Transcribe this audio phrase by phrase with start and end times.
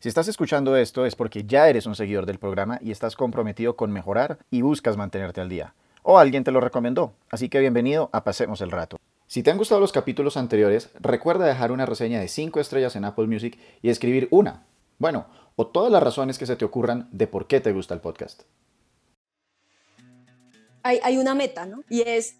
[0.00, 3.74] Si estás escuchando esto es porque ya eres un seguidor del programa y estás comprometido
[3.74, 5.74] con mejorar y buscas mantenerte al día.
[6.04, 9.00] O alguien te lo recomendó, así que bienvenido a Pasemos el Rato.
[9.26, 13.06] Si te han gustado los capítulos anteriores, recuerda dejar una reseña de 5 estrellas en
[13.06, 14.62] Apple Music y escribir una,
[14.98, 15.26] bueno,
[15.56, 18.42] o todas las razones que se te ocurran de por qué te gusta el podcast.
[20.84, 21.82] Hay, una meta, ¿no?
[21.90, 22.36] Y es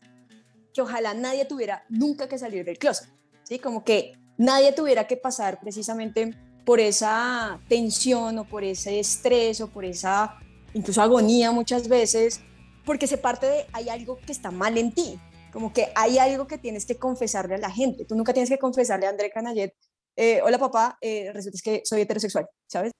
[0.72, 3.10] que ojalá nadie tuviera nunca que salir del closet,
[3.42, 3.58] ¿sí?
[3.58, 6.34] Como que nadie tuviera que pasar precisamente
[6.64, 10.38] por esa tensión o por ese estrés o por esa
[10.74, 12.40] incluso agonía muchas veces,
[12.84, 15.18] porque se parte de hay algo que está mal en ti,
[15.52, 18.04] como que hay algo que tienes que confesarle a la gente.
[18.04, 19.74] Tú nunca tienes que confesarle a André Canayet,
[20.16, 22.92] eh, hola papá, eh, resulta que soy heterosexual, ¿sabes?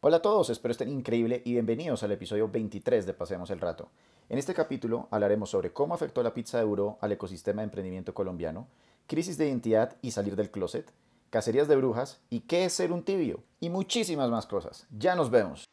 [0.00, 3.90] Hola a todos, espero estén increíble y bienvenidos al episodio 23 de Pasemos el Rato.
[4.28, 8.14] En este capítulo hablaremos sobre cómo afectó la pizza de euro al ecosistema de emprendimiento
[8.14, 8.68] colombiano,
[9.08, 10.92] crisis de identidad y salir del closet,
[11.30, 14.86] cacerías de brujas y qué es ser un tibio, y muchísimas más cosas.
[14.90, 15.68] Ya nos vemos.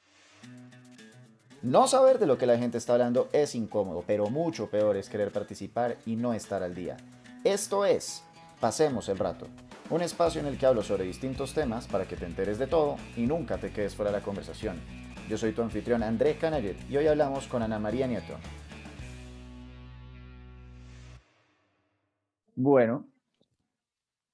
[1.61, 5.09] No saber de lo que la gente está hablando es incómodo, pero mucho peor es
[5.09, 6.97] querer participar y no estar al día.
[7.43, 8.23] Esto es
[8.59, 9.47] Pasemos el Rato,
[9.89, 12.97] un espacio en el que hablo sobre distintos temas para que te enteres de todo
[13.17, 14.79] y nunca te quedes fuera de la conversación.
[15.27, 18.35] Yo soy tu anfitrión André Canayet y hoy hablamos con Ana María Nieto.
[22.55, 23.05] Bueno,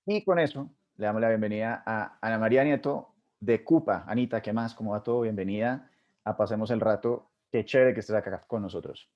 [0.06, 0.70] y con eso
[1.02, 4.04] le damos la bienvenida a Ana María Nieto de Cupa.
[4.06, 4.76] Anita, ¿qué más?
[4.76, 5.22] ¿Cómo va todo?
[5.22, 5.90] Bienvenida
[6.24, 7.32] a Pasemos el Rato.
[7.52, 9.10] Qué chévere que estés acá con nosotros.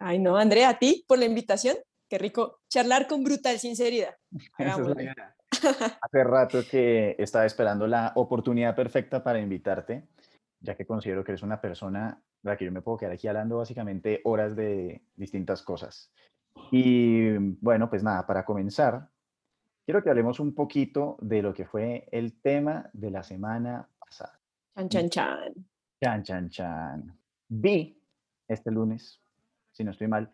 [0.00, 1.76] Ay, no, Andrea, a ti por la invitación.
[2.08, 4.16] Qué rico charlar con brutal sinceridad.
[6.02, 10.08] Hace rato que estaba esperando la oportunidad perfecta para invitarte,
[10.58, 13.58] ya que considero que eres una persona la que yo me puedo quedar aquí hablando
[13.58, 16.10] básicamente horas de distintas cosas.
[16.72, 19.10] Y bueno, pues nada, para comenzar,
[19.90, 24.38] quiero que hablemos un poquito de lo que fue el tema de la semana pasada.
[24.76, 25.54] Chan, chan, chan.
[26.00, 27.18] Chan, chan, chan.
[27.48, 28.00] Vi
[28.46, 29.20] este lunes,
[29.72, 30.30] si no estoy mal,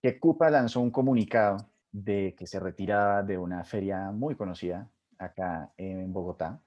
[0.00, 1.56] que Cupa lanzó un comunicado
[1.90, 4.88] de que se retiraba de una feria muy conocida
[5.18, 6.60] acá en Bogotá.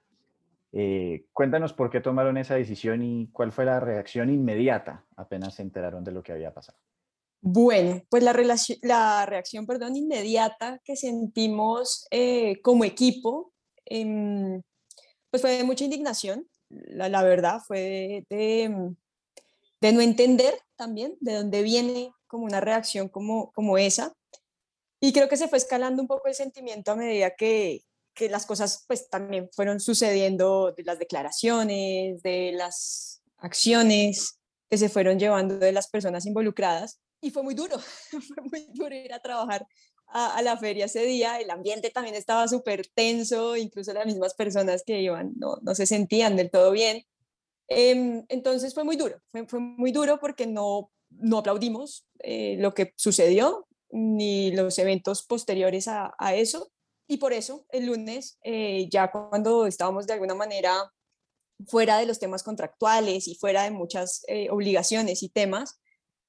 [0.72, 5.62] Eh, cuéntanos por qué tomaron esa decisión y cuál fue la reacción inmediata apenas se
[5.62, 6.78] enteraron de lo que había pasado.
[7.40, 8.32] Bueno, pues la,
[8.82, 13.52] la reacción perdón, inmediata que sentimos eh, como equipo,
[13.84, 14.60] em,
[15.30, 18.96] pues fue de mucha indignación, la, verdad, fue de, mm,
[19.80, 24.12] de, no entender también de dónde viene como una reacción como, como esa.
[25.00, 27.82] Y creo que se fue escalando un poco el sentimiento a medida que,
[28.14, 34.38] que las cosas pues también fueron sucediendo, de las declaraciones, de las acciones
[34.68, 37.78] que se fueron llevando de las personas involucradas y fue muy duro,
[38.10, 39.66] fue muy duro ir a trabajar
[40.10, 44.82] a, la feria ese día, el ambiente también estaba súper tenso, incluso las mismas personas
[44.82, 47.04] que iban no, no se sentían del todo bien.
[47.68, 52.72] Em, entonces fue muy duro, fue, fue, muy duro porque no, no aplaudimos eh, lo
[52.72, 56.72] que sucedió ni los eventos posteriores a, a eso.
[57.06, 60.92] Y por eso el lunes, eh, ya cuando estábamos de alguna manera
[61.66, 65.80] fuera de los temas contractuales y fuera de muchas eh, obligaciones y temas,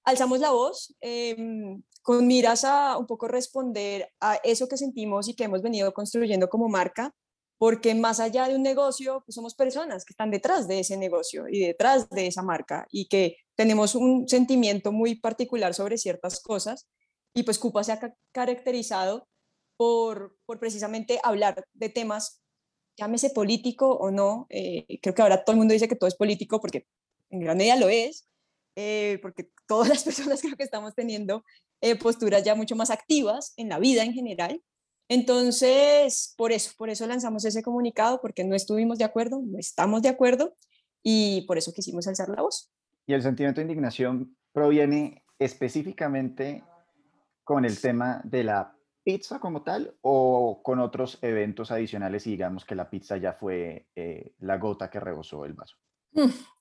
[0.04, 5.36] alzamos la voz em, con miras a un poco responder a eso que sentimos y
[5.36, 7.14] que hemos venido construyendo como marca,
[7.58, 11.48] porque más allá de un negocio, pues somos personas que están detrás de ese negocio
[11.50, 16.88] y detrás de esa marca y que tenemos un sentimiento muy particular sobre ciertas cosas.
[17.34, 18.00] Y pues Cupa se ha
[18.32, 19.28] caracterizado
[19.76, 22.42] por, por precisamente hablar de temas,
[22.98, 26.16] llámese político o no, eh, creo que ahora todo el mundo dice que todo es
[26.16, 26.88] político porque
[27.30, 28.29] en gran medida lo es,
[28.82, 31.44] eh, porque todas las personas creo que estamos teniendo
[31.82, 34.62] eh, posturas ya mucho más activas en la vida en general.
[35.10, 40.02] Entonces, por eso, por eso lanzamos ese comunicado, porque no estuvimos de acuerdo, no estamos
[40.02, 40.56] de acuerdo
[41.04, 42.72] y por eso quisimos alzar la voz.
[43.06, 46.64] ¿Y el sentimiento de indignación proviene específicamente
[47.44, 52.64] con el tema de la pizza como tal o con otros eventos adicionales y digamos
[52.64, 55.76] que la pizza ya fue eh, la gota que rebosó el vaso?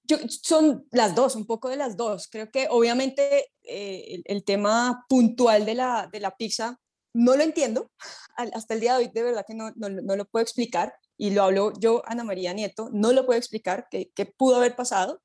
[0.08, 2.28] Yo, son las dos, un poco de las dos.
[2.28, 6.81] Creo que obviamente eh, el, tema puntual de la, de la pizza
[7.14, 7.90] no lo entiendo.
[8.37, 11.31] Hasta el día de hoy de verdad que no, no, no lo puedo explicar y
[11.31, 15.20] lo hablo yo, Ana María Nieto, no lo puedo explicar qué, pudo haber pasado.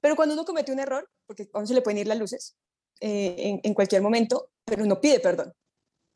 [0.00, 2.56] Pero cuando uno comete un error, porque a uno se le pueden ir las luces
[3.00, 5.54] eh, en, en cualquier momento, pero uno pide perdón.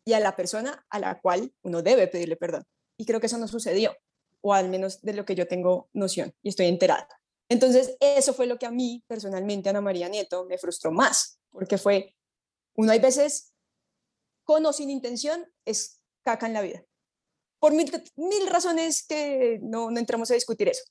[0.04, 2.64] Y a la persona a la cual uno debe pedirle perdón.
[2.98, 3.96] Y creo que eso no sucedió,
[4.40, 7.08] o al menos de lo que yo tengo noción y estoy enterada.
[7.48, 11.78] Entonces, eso fue lo que a mí personalmente, Ana María Nieto, me frustró más, porque
[11.78, 12.14] fue,
[12.74, 13.54] uno hay veces,
[14.44, 16.84] con o sin intención, es caca en la vida.
[17.60, 20.84] por mil, mil razones que no, entramos a discutir eso.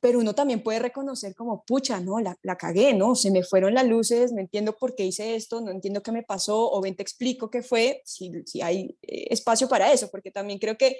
[0.00, 3.16] Pero uno también puede reconocer como, pucha, no, la, la cagué, ¿no?
[3.16, 6.22] Se me fueron las luces, no entiendo por qué hice esto, no entiendo qué me
[6.22, 10.30] pasó, o ven, te explico qué fue, si, si hay eh, espacio para eso, porque
[10.30, 10.96] también creo que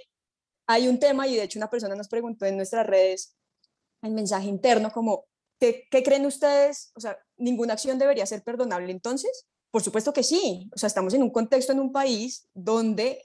[0.66, 3.36] hay un tema, y de hecho una persona nos preguntó en nuestras redes,
[4.06, 5.24] el mensaje interno, como,
[5.60, 6.92] ¿qué, ¿qué creen ustedes?
[6.94, 9.46] O sea, ¿ninguna acción debería ser perdonable entonces?
[9.70, 10.70] Por supuesto que sí.
[10.74, 13.22] O sea, estamos en un contexto, en un país donde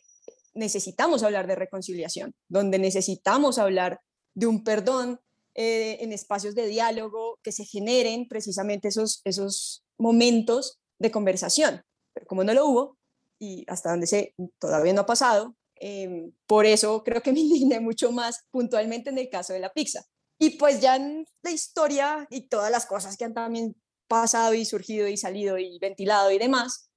[0.54, 4.02] necesitamos hablar de reconciliación, donde necesitamos hablar
[4.34, 5.20] de un perdón
[5.54, 11.84] eh, en espacios de diálogo que se generen precisamente esos, esos momentos de conversación.
[12.14, 12.98] Pero como no lo hubo,
[13.40, 17.80] y hasta donde sé, todavía no ha pasado, em, por eso creo que me indigné
[17.80, 20.06] mucho más puntualmente en el caso de la pizza.
[20.42, 24.66] Y pues ya en la historia y todas las cosas que han también pasado y
[24.66, 26.90] surgido y salido y ventilado y demás,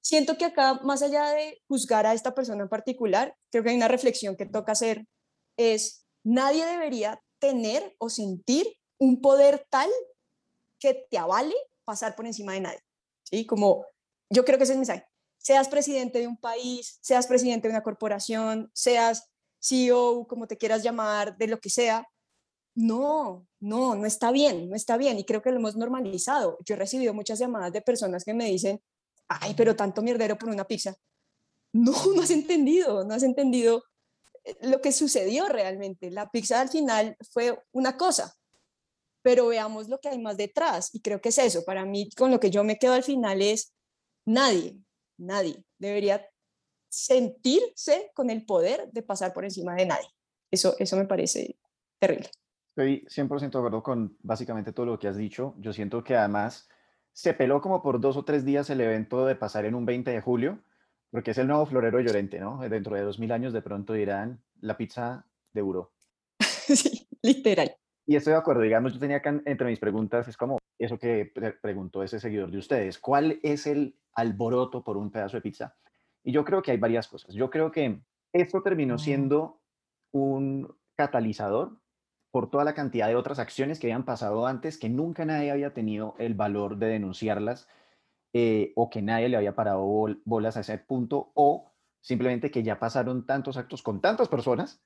[0.00, 3.76] siento que acá, más allá de juzgar a esta persona en particular, creo que hay
[3.76, 5.04] una reflexión que toca hacer,
[5.56, 8.68] es nadie debería tener o sentir
[9.00, 9.90] un poder tal
[10.78, 12.84] que te avale pasar por encima de nadie.
[13.24, 13.46] ¿sí?
[13.46, 13.84] Como
[14.30, 15.08] yo creo que ese es el mensaje.
[15.38, 19.28] Seas presidente de un país, seas presidente de una corporación, seas
[19.60, 22.06] CEO, como te quieras llamar, de lo que sea,
[22.76, 25.18] no, no, no está bien, no está bien.
[25.18, 26.58] Y creo que lo hemos normalizado.
[26.64, 28.80] Yo he recibido muchas llamadas de personas que me dicen,
[29.28, 30.94] ay, pero tanto mierdero por una pizza.
[31.72, 33.82] No, no has entendido, no has entendido
[34.44, 36.10] eh, lo que sucedió realmente.
[36.10, 38.34] La pizza al final fue una cosa,
[39.22, 40.94] pero veamos lo que hay más detrás.
[40.94, 41.64] Y creo que es eso.
[41.64, 43.72] Para mí, con lo que yo me quedo al final es
[44.26, 44.76] nadie,
[45.16, 46.28] nadie debería
[46.90, 50.08] sentirse con el poder de pasar por encima de nadie.
[50.50, 51.56] Eso, eso me parece
[51.98, 52.30] terrible.
[52.76, 55.54] Estoy 100% de acuerdo con básicamente todo lo que has dicho.
[55.56, 56.68] Yo siento que además
[57.14, 60.10] se peló como por dos o tres días el evento de pasar en un 20
[60.10, 60.58] de julio,
[61.10, 62.58] porque es el nuevo florero Llorente, ¿no?
[62.68, 65.24] Dentro de dos mil años de pronto dirán la pizza
[65.54, 65.94] de euro.
[66.40, 67.74] sí, literal.
[68.04, 71.32] Y estoy de acuerdo, digamos, yo tenía acá entre mis preguntas, es como eso que
[71.62, 75.74] preguntó ese seguidor de ustedes, ¿cuál es el alboroto por un pedazo de pizza?
[76.22, 77.34] Y yo creo que hay varias cosas.
[77.34, 78.02] Yo creo que
[78.34, 79.62] esto terminó siendo
[80.12, 81.80] un catalizador
[82.36, 85.72] por toda la cantidad de otras acciones que habían pasado antes que nunca nadie había
[85.72, 87.66] tenido el valor de denunciarlas
[88.34, 89.82] eh, o que nadie le había parado
[90.26, 91.72] bolas a ese punto o
[92.02, 94.82] simplemente que ya pasaron tantos actos con tantas personas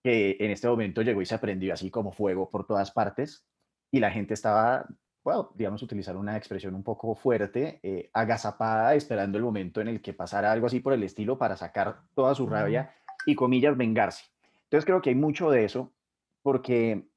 [0.00, 3.44] que en este momento llegó y se aprendió así como fuego por todas partes
[3.90, 4.86] y la gente estaba,
[5.24, 10.00] bueno, digamos, utilizar una expresión un poco fuerte, eh, agazapada, esperando el momento en el
[10.00, 12.94] que pasara algo así por el estilo para sacar toda su rabia
[13.26, 14.26] y, comillas, vengarse.
[14.66, 15.92] Entonces creo que hay mucho de eso
[16.42, 17.08] porque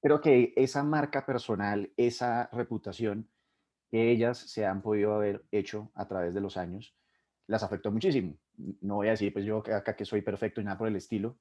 [0.00, 3.28] creo que esa marca personal, esa reputación
[3.90, 6.94] que ellas se han podido haber hecho a través de los años,
[7.46, 8.36] las afectó muchísimo.
[8.80, 11.36] No voy a decir, pues yo acá que soy perfecto y nada por el estilo,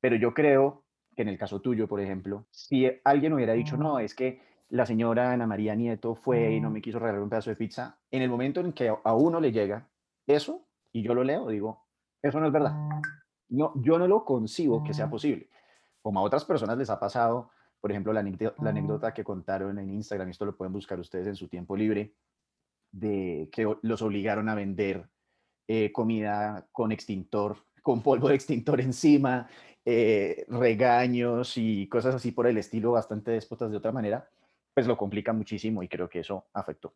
[0.00, 0.84] pero yo creo
[1.14, 4.84] que en el caso tuyo, por ejemplo, si alguien hubiera dicho, no, es que la
[4.84, 8.22] señora Ana María Nieto fue y no me quiso regalar un pedazo de pizza, en
[8.22, 9.88] el momento en que a uno le llega
[10.26, 11.86] eso, y yo lo leo, digo,
[12.20, 12.74] eso no es verdad.
[13.48, 15.48] No, yo no lo concibo que sea posible
[16.06, 17.50] como a otras personas les ha pasado,
[17.80, 21.48] por ejemplo, la, anécdota que contaron en Instagram, esto lo pueden buscar ustedes en su
[21.48, 22.14] tiempo libre,
[22.92, 25.08] de que los obligaron a vender
[25.66, 29.48] eh, comida con extintor, con polvo de extintor encima,
[29.84, 34.30] eh, regaños y cosas así por el estilo, bastante déspotas de otra manera,
[34.74, 36.94] pues lo complica muchísimo y creo que eso afectó.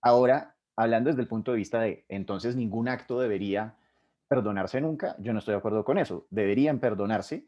[0.00, 3.74] Ahora, hablando desde el punto de vista de, entonces ningún acto debería
[4.28, 7.44] perdonarse nunca, yo no estoy de acuerdo con eso, deberían perdonarse,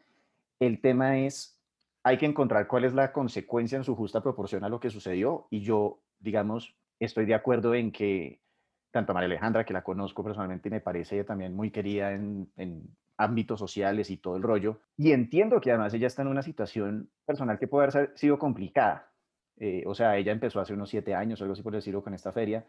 [0.60, 1.60] el tema es,
[2.02, 5.46] hay que encontrar cuál es la consecuencia en su justa proporción a lo que sucedió
[5.50, 8.40] y yo, digamos, estoy de acuerdo en que
[8.94, 12.48] tanto María Alejandra, que la conozco personalmente y me parece también muy querida en,
[13.16, 17.10] ámbitos sociales y todo el rollo, y entiendo que además ella está en una situación
[17.24, 19.12] personal que puede haber sido complicada.
[19.56, 22.32] Eh, o sea, ella empezó hace unos siete años algo así por decirlo con esta
[22.32, 22.66] feria,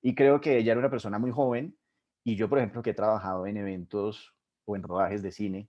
[0.00, 1.76] y creo que ella era una persona muy joven,
[2.24, 4.34] y yo, por ejemplo, que he trabajado en eventos
[4.64, 5.68] o en rodajes de cine,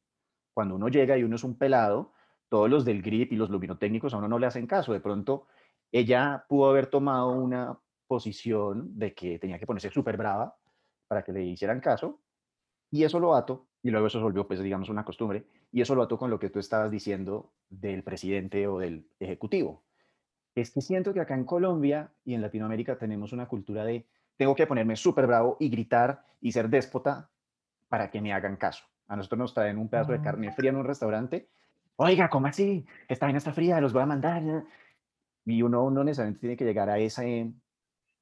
[0.54, 2.14] cuando uno llega y uno es un pelado,
[2.50, 4.94] todos los del grip y los luminotécnicos a uno no le hacen caso.
[4.94, 5.48] De pronto,
[5.92, 10.56] ella pudo haber tomado una posición de que tenía que ponerse súper brava
[11.08, 12.20] para que le hicieran caso,
[12.92, 15.96] y eso lo ato, y luego eso se volvió, pues, digamos, una costumbre, y eso
[15.96, 19.84] lo ato con lo que tú estabas diciendo del presidente o del ejecutivo.
[20.56, 24.06] Es que siento que acá en Colombia y en Latinoamérica tenemos una cultura de
[24.38, 27.30] tengo que ponerme súper bravo y gritar y ser déspota
[27.90, 28.84] para que me hagan caso.
[29.14, 31.48] A nosotros nos traen un pedazo de carne fría en un restaurante.
[31.98, 32.84] Oiga, ¿cómo así?
[33.08, 34.42] Esta vaina está fría, los voy a mandar.
[35.46, 37.54] Y uno no necesariamente tiene que llegar a ese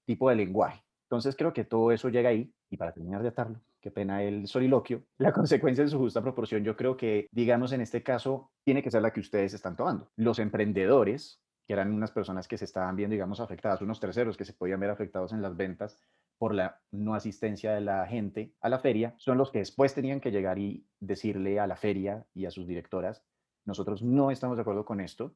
[0.05, 0.83] tipo de lenguaje.
[1.03, 2.53] Entonces creo que todo eso llega ahí.
[2.69, 6.61] Y para terminar de atarlo, qué pena el soliloquio, la consecuencia en su justa proporción,
[6.65, 10.11] yo creo que, digamos, en este caso, tiene que ser la que ustedes están tomando.
[10.17, 11.39] Los emprendedores,
[11.73, 14.89] eran unas personas que se estaban viendo, digamos, afectadas, unos terceros que se podían ver
[14.89, 15.99] afectados en las ventas
[16.37, 20.19] por la no asistencia de la gente a la feria, son los que después tenían
[20.19, 23.23] que llegar y decirle a la feria y a sus directoras,
[23.65, 25.35] nosotros no estamos de acuerdo con esto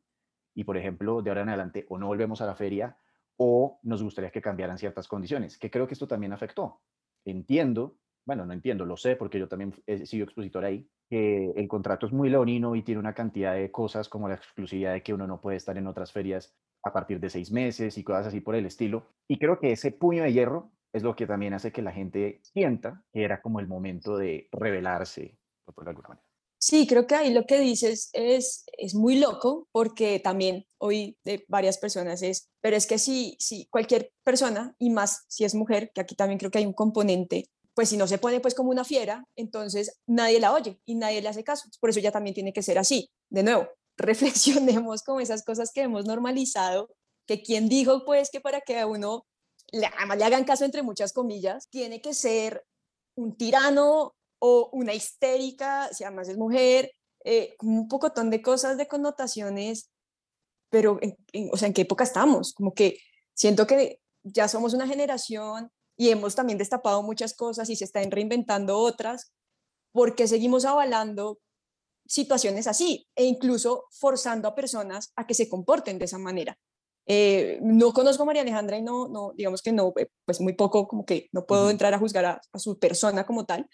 [0.54, 2.98] y, por ejemplo, de ahora en adelante o no volvemos a la feria
[3.38, 6.82] o nos gustaría que cambiaran ciertas condiciones, que creo que esto también afectó.
[7.25, 11.67] Entiendo, bueno, no entiendo, lo sé porque yo también he sido expositor ahí, que el
[11.67, 15.13] contrato es muy leonino y tiene una cantidad de cosas como la exclusividad de que
[15.13, 18.41] uno no puede estar en otras ferias a partir de seis meses y cosas así
[18.41, 19.08] por el estilo.
[19.27, 22.39] Y creo que ese puño de hierro es lo que también hace que la gente
[22.41, 25.38] sienta que era como el momento de rebelarse,
[25.74, 26.25] por alguna manera.
[26.58, 31.46] Sí, creo que ahí lo que dices es, es muy loco porque también hoy de
[31.48, 35.91] varias personas es, pero es que si, si cualquier persona, y más si es mujer,
[35.94, 38.72] que aquí también creo que hay un componente, pues si no se pone pues como
[38.72, 41.70] una fiera, entonces nadie la oye y nadie le hace caso.
[41.79, 43.12] Por eso ya también tiene que ser así.
[43.29, 43.67] De nuevo,
[43.98, 46.89] reflexionemos con esas cosas que hemos normalizado,
[47.27, 49.27] que quien dijo pues que para que a uno
[49.72, 52.65] le, le hagan caso entre muchas comillas, tiene que ser
[53.15, 56.91] un tirano o una histérica, si además es mujer,
[57.25, 59.89] eh, un pocotón de cosas, de connotaciones,
[60.70, 61.00] pero,
[61.51, 62.53] o sea, ¿en qué época estamos?
[62.53, 63.00] Como que
[63.34, 68.12] siento que ya somos una generación y hemos también destapado muchas cosas y se están
[68.12, 69.34] reinventando otras,
[69.92, 71.40] porque seguimos avalando
[72.06, 76.58] situaciones así e incluso forzando a personas a que se comporten de esa manera.
[77.08, 80.54] Eh, no conozco a María Alejandra y no, no, digamos que no, eh, pues muy
[80.54, 83.70] poco, como que no puedo entrar a juzgar a, a, su persona como tal,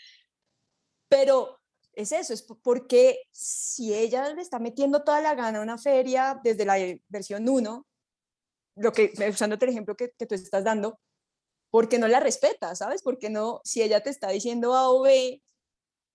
[1.08, 1.60] pero
[1.94, 6.40] es eso, es porque si ella le está metiendo toda la gana a una feria
[6.44, 6.76] desde la
[7.08, 7.86] versión 1,
[8.78, 11.00] lo que, usándote el ejemplo que, que tú estás dando,
[11.72, 13.02] porque no la respeta, ¿sabes?
[13.02, 15.42] Porque no, si ella te está diciendo A o B,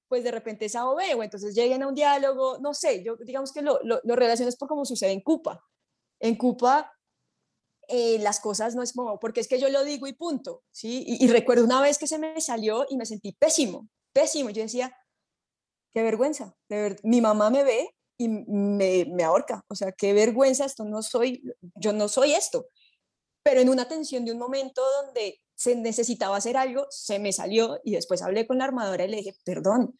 [0.08, 3.02] pues de repente es A o B, o entonces lleguen a un diálogo, no sé,
[3.02, 5.64] yo digamos que lo, lo, lo relaciones por como sucede en Cupa.
[6.20, 6.92] En Cupa
[7.88, 11.04] eh, las cosas no es como, porque es que yo lo digo y punto, ¿sí?
[11.06, 14.50] Y, y, recuerdo una vez que se me salió y me sentí pésimo, pésimo.
[14.50, 14.96] Yo decía,
[15.94, 16.54] qué vergüenza.
[16.68, 19.64] De mi mamá me ve y me, me ahorca.
[19.68, 21.42] O sea, qué vergüenza, esto no soy,
[21.76, 22.66] yo no soy esto.
[23.42, 27.80] Pero en una tensión de un momento donde se necesitaba hacer algo, se me salió
[27.82, 29.98] y después hablé con la armadora y le dije, perdón,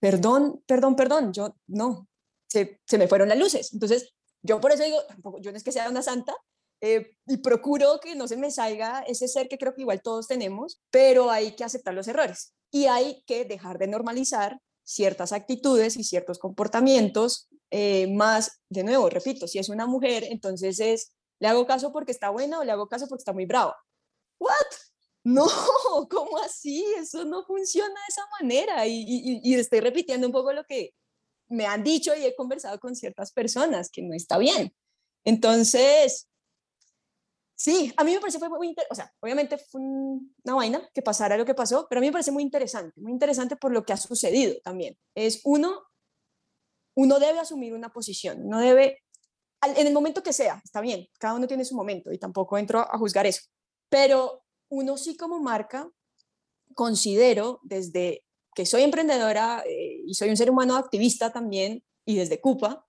[0.00, 2.08] perdón, perdón, perdón, yo no,
[2.48, 3.72] se, se me fueron las luces.
[3.72, 4.98] Entonces, yo por eso digo,
[5.40, 6.34] yo no es que sea una santa,
[6.82, 10.26] eh, y procuro que no se me salga ese ser que creo que igual todos
[10.26, 15.96] tenemos, pero hay que aceptar los errores y hay que dejar de normalizar ciertas actitudes
[15.96, 21.48] y ciertos comportamientos eh, más, de nuevo, repito, si es una mujer, entonces es, ¿le
[21.48, 23.76] hago caso porque está buena o le hago caso porque está muy brava?
[24.40, 24.52] ¿What?
[25.22, 25.46] No,
[26.10, 26.84] ¿cómo así?
[26.98, 28.86] Eso no funciona de esa manera.
[28.86, 30.94] Y, estoy repitiendo un poco lo que
[31.48, 34.74] me han dicho y he conversado con ciertas personas, que no está bien.
[35.24, 36.26] Entonces,
[37.60, 41.02] Sí, a mí me parece fue muy interesante, o sea, obviamente fue una vaina que
[41.02, 43.84] pasara lo que pasó, pero a mí me parece muy interesante, muy interesante por lo
[43.84, 44.96] que ha sucedido también.
[45.14, 45.82] Es uno,
[46.94, 49.02] uno debe asumir una posición, no debe,
[49.60, 52.80] en el momento que sea, está bien, cada uno tiene su momento y tampoco entro
[52.80, 53.42] a juzgar eso,
[53.90, 55.90] pero uno sí como marca
[56.74, 62.40] considero desde que soy emprendedora eh, y soy un ser humano activista también y desde
[62.40, 62.86] CUPA,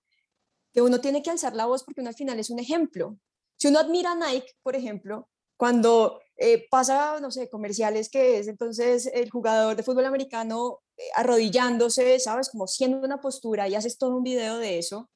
[0.72, 3.18] que uno tiene que alzar la voz porque uno al final es un ejemplo
[3.62, 8.48] si uno admira a Nike, por ejemplo, cuando eh, pasa, no sé, comerciales que es
[8.48, 12.50] entonces el jugador de fútbol americano eh, arrodillándose, ¿sabes?
[12.50, 15.08] Como siendo una postura y haces todo un video de eso,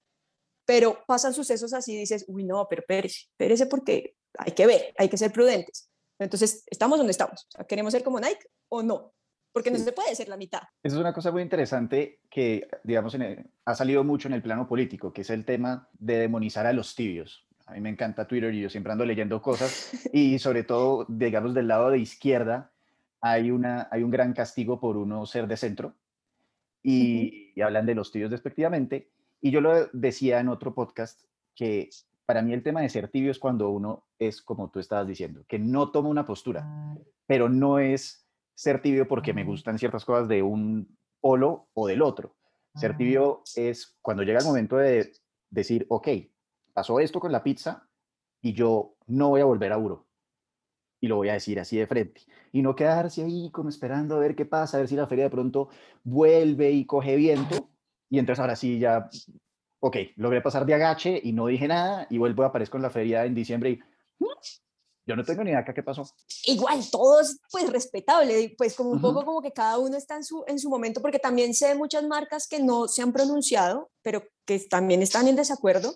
[0.64, 5.09] pero pasan sucesos así dices, uy, no, pero pérese, pérese porque hay que ver, hay
[5.09, 5.90] que ser prudentes.
[6.19, 7.47] Entonces, ¿estamos donde estamos?
[7.69, 9.12] ¿Queremos ser como Nike o no?
[9.52, 10.61] Porque no se puede ser la mitad.
[10.83, 13.16] Eso es una cosa muy interesante que, digamos,
[13.64, 16.95] ha salido mucho en el plano político, que es el tema de demonizar a los
[16.95, 17.47] tibios.
[17.66, 21.55] A mí me encanta Twitter y yo siempre ando leyendo cosas y sobre todo, digamos,
[21.55, 22.71] del lado de izquierda
[23.21, 25.95] hay, una, hay un gran castigo por uno ser de centro
[26.83, 29.11] y, hablan de los tibios despectivamente.
[29.40, 31.25] Y yo lo decía en otro podcast
[31.55, 31.90] que
[32.26, 35.44] para mí el tema de ser tibio es cuando uno es como tú estabas diciendo,
[35.49, 36.66] que no toma una postura,
[37.26, 42.02] pero no es ser tibio porque me gustan ciertas cosas de un polo o del
[42.02, 42.37] otro.
[42.75, 42.96] Ser ah.
[42.96, 45.12] tibio es cuando llega el momento de
[45.50, 46.08] decir, ok,
[46.73, 47.88] pasó esto con la pizza
[48.42, 50.06] y yo no voy a volver a Uro.
[51.00, 52.23] Y lo voy a decir así de frente.
[52.52, 55.25] Y no quedarse ahí como esperando a ver qué pasa, a ver si la feria
[55.25, 55.68] de pronto
[56.04, 57.70] vuelve y coge viento.
[58.08, 59.11] Y entonces ahora sí ya,
[59.80, 62.90] ok, logré pasar de agache y no dije nada y vuelvo a aparecer con la
[62.90, 63.80] feria en diciembre y...
[65.06, 66.02] Yo no tengo ni idea qué pasó.
[66.46, 70.44] Igual, todos, pues respetable, pues como un poco como que cada uno está en su,
[70.49, 74.58] en su momento, porque también sé muchas marcas que no se han pronunciado, pero que
[74.58, 75.94] también están en desacuerdo,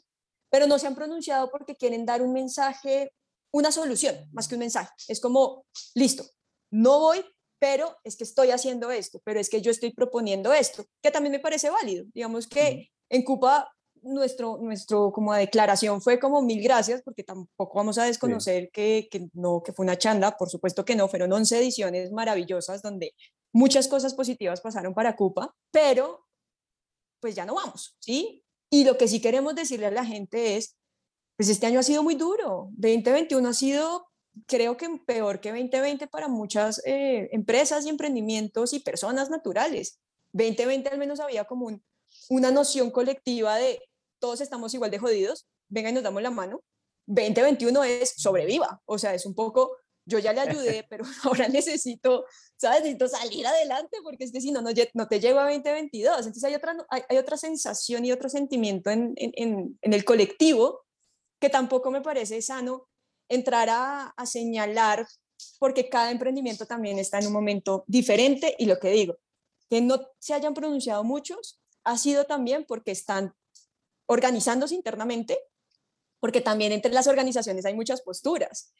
[0.48, 3.12] pero no se han pronunciado porque quieren dar un mensaje,
[3.52, 4.92] una solución, más que un mensaje.
[5.08, 6.24] Es como, listo,
[6.70, 7.24] no voy,
[7.58, 11.32] pero es que estoy haciendo esto, pero es que yo estoy proponiendo esto, que también
[11.32, 12.04] me parece válido.
[12.14, 13.68] Digamos que en Cupa
[14.02, 19.28] nuestro, nuestro como declaración fue como mil gracias, porque tampoco vamos a desconocer que, que,
[19.32, 23.14] no, que fue una chanda, por supuesto que no, fueron 11 ediciones maravillosas donde
[23.52, 26.26] muchas cosas positivas pasaron para Cupa, pero
[27.20, 28.44] pues ya no vamos, ¿sí?
[28.70, 30.76] Y lo que sí queremos decirle a la gente es,
[31.36, 34.10] pues este año ha sido muy duro, 2021 ha sido
[34.46, 39.98] creo que peor que 2020 para muchas eh, empresas y emprendimientos y personas naturales.
[40.32, 41.82] 2020 al menos había como un,
[42.28, 43.80] una noción colectiva de
[44.20, 46.62] todos estamos igual de jodidos, venga y nos damos la mano.
[47.06, 52.24] 2021 es sobreviva, o sea, es un poco, yo ya le ayudé, pero ahora necesito,
[52.56, 52.82] ¿sabes?
[52.82, 56.18] Necesito salir adelante porque es que si no, no, no te llego a 2022.
[56.18, 60.84] Entonces hay otra, hay, otra sensación y otro sentimiento en, en, en, el colectivo
[61.40, 62.88] que tampoco me parece sano
[63.28, 65.06] entrar a, a señalar
[65.58, 69.16] porque cada emprendimiento también está en un momento diferente y lo que digo,
[69.70, 73.34] que no se hayan pronunciado muchos ha sido también porque están
[74.10, 75.38] organizándose internamente,
[76.18, 78.72] porque también entre las organizaciones hay muchas posturas.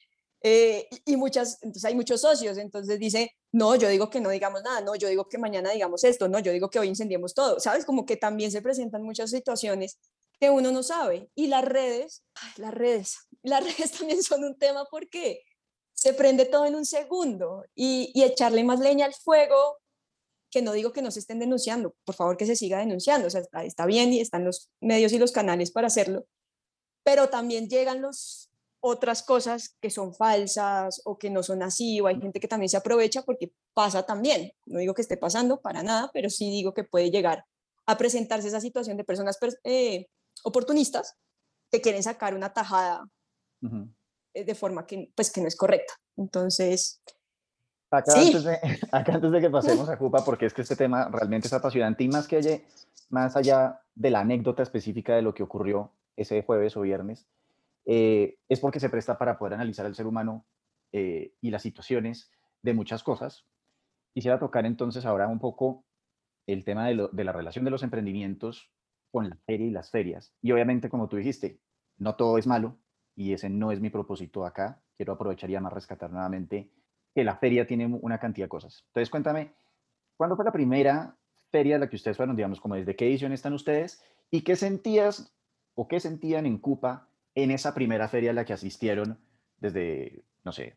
[0.43, 4.63] Eh, y muchas, entonces hay muchos socios, entonces dice, no, yo digo que no digamos
[4.65, 7.61] nada, no, yo digo que mañana digamos esto, no, yo digo que hoy incendiemos todo,
[7.61, 7.85] ¿sabes?
[7.85, 9.99] Como que también se presentan muchas situaciones
[10.41, 11.31] que uno no sabe.
[11.37, 12.25] Y las redes,
[12.57, 15.45] las redes, las redes también son un tema porque
[15.93, 19.80] se prende todo en un segundo y, y echarle más leña al fuego
[20.51, 23.31] que no digo que no se estén denunciando, por favor que se siga denunciando, o
[23.31, 26.27] sea, está, bien y están los medios y los canales para hacerlo,
[27.05, 28.51] pero también llegan los
[28.83, 32.69] otras cosas que son falsas o que no son así, o hay gente que también
[32.69, 34.53] se aprovecha porque pasa también.
[34.65, 37.45] No digo que esté pasando para nada, pero sí digo que puede llegar
[37.87, 40.07] a presentarse esa situación de personas eh,
[40.45, 41.17] oportunistas
[41.71, 43.07] que quieren sacar una tajada
[44.35, 45.95] eh, de forma que, pues, que no es correcta.
[46.17, 47.03] Entonces,
[47.91, 48.59] Acá, antes de,
[48.93, 52.05] acá antes de que pasemos a Cupa, porque es que este tema realmente es apasionante
[52.05, 52.61] y más que allá,
[53.09, 57.27] más allá de la anécdota específica de lo que ocurrió ese jueves o viernes,
[57.87, 60.47] eh, es porque se presta para poder analizar al ser humano
[60.93, 62.31] eh, y las situaciones
[62.63, 63.47] de muchas cosas.
[64.15, 65.85] Quisiera tocar entonces ahora un poco
[66.47, 68.71] el tema de, de la relación de los emprendimientos
[69.11, 70.33] con la feria y las ferias.
[70.41, 71.61] Y obviamente, como tú dijiste,
[71.97, 72.77] no todo es malo
[73.17, 74.81] y ese no es mi propósito acá.
[74.97, 76.71] Quiero aprovechar y además rescatar nuevamente
[77.15, 78.85] que la feria tiene una cantidad de cosas.
[78.89, 79.53] Entonces, cuéntame,
[80.17, 81.17] ¿cuándo fue la primera
[81.51, 84.03] feria de la que ustedes fueron, digamos, como desde qué edición están ustedes?
[84.31, 85.35] ¿Y qué sentías
[85.75, 89.19] o qué sentían en Cupa en esa primera feria a la que asistieron
[89.59, 90.77] desde, no sé,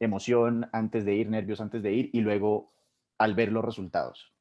[0.00, 2.72] emoción antes de ir, nervios antes de ir y luego
[3.18, 4.32] al ver los resultados?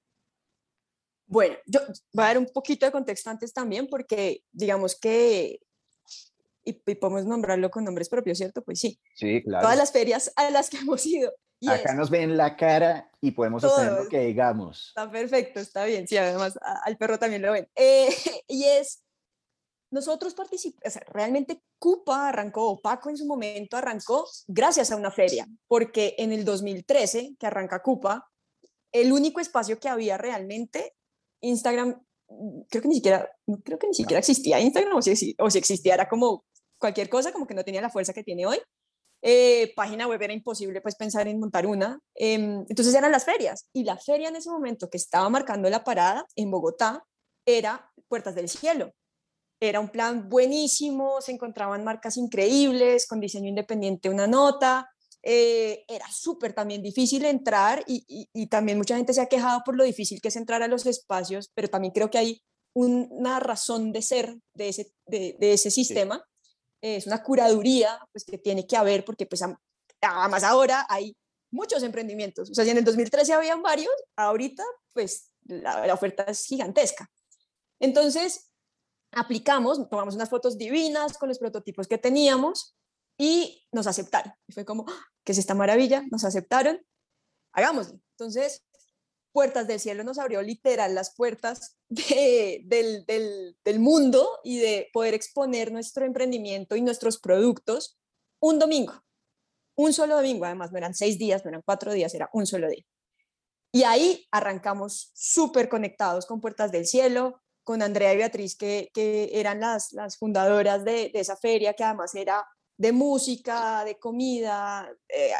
[1.25, 1.79] Bueno, yo
[2.11, 5.59] voy a dar un poquito de contexto antes también porque digamos que
[6.63, 8.63] y, podemos nombrarlo con nombres propios, ¿cierto?
[8.63, 8.99] Pues sí.
[9.15, 9.63] Sí, claro.
[9.63, 11.31] Todas las ferias a las que hemos ido.
[11.67, 14.89] Acá nos ven la cara y podemos hacer lo que digamos.
[14.89, 16.07] Está perfecto, está bien.
[16.07, 17.67] Sí, además al perro también lo ven.
[17.75, 18.09] Eh,
[18.47, 19.03] y es,
[19.91, 24.95] nosotros participamos, o sea, realmente Cupa arrancó, o Paco en su momento arrancó gracias a
[24.95, 28.29] una feria, porque en el 2013, que arranca Cupa,
[28.91, 30.95] el único espacio que había realmente,
[31.41, 32.01] Instagram,
[32.69, 33.29] creo que ni siquiera,
[33.63, 36.45] creo que ni siquiera existía Instagram, o si, o si existía era como
[36.83, 38.59] cualquier cosa, como que no tenía la fuerza que tiene hoy.
[39.21, 41.97] Eh, página web era imposible pues pensar en montar una.
[42.13, 45.85] Em, entonces eran las ferias y la feria en ese momento que estaba marcando la
[45.85, 47.01] parada en Bogotá
[47.45, 48.91] era Puertas del Cielo.
[49.61, 54.89] Era un plan buenísimo, se encontraban marcas increíbles, con diseño independiente una nota,
[55.21, 59.77] eh, era súper también difícil entrar y, y, también mucha gente se ha quejado por
[59.77, 62.41] lo difícil que es entrar a los espacios, pero también creo que hay
[62.75, 66.25] una razón de ser de ese, de, de ese sistema
[66.83, 69.41] es una curaduría pues, que tiene que haber, porque pues
[70.01, 71.15] además ahora hay
[71.49, 72.51] muchos emprendimientos.
[72.51, 77.09] O sea, si en el 2013 habían varios, ahorita pues la, la oferta es gigantesca.
[77.79, 78.51] Entonces,
[79.11, 82.75] aplicamos, tomamos unas fotos divinas con los prototipos que teníamos
[83.17, 84.33] y nos aceptaron.
[84.47, 85.05] Y fue como, ¡ah!
[85.23, 86.03] ¿qué es esta maravilla?
[86.11, 86.85] Nos aceptaron,
[87.53, 87.99] hagámoslo.
[88.17, 88.65] Entonces,
[89.33, 96.05] Puertas del Cielo nos abrió literal las puertas del, mundo y de poder exponer nuestro
[96.05, 97.99] emprendimiento y nuestros productos
[98.39, 98.93] un domingo,
[99.75, 102.69] un solo domingo, además no eran seis días, no eran cuatro días, era un solo
[102.69, 102.83] día.
[103.71, 108.91] Y ahí arrancamos súper conectados con Puertas del Cielo, con Andrea y Beatriz, que,
[109.33, 112.45] eran las, fundadoras de, de, esa feria, que además era
[112.77, 115.31] de música, de comida, eh,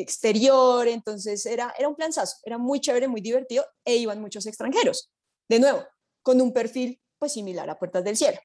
[0.00, 5.10] exterior, entonces era, era un planzazo, era muy chévere, muy divertido e iban muchos extranjeros,
[5.48, 5.84] de nuevo,
[6.22, 8.38] con un perfil pues similar a Puertas del Cielo.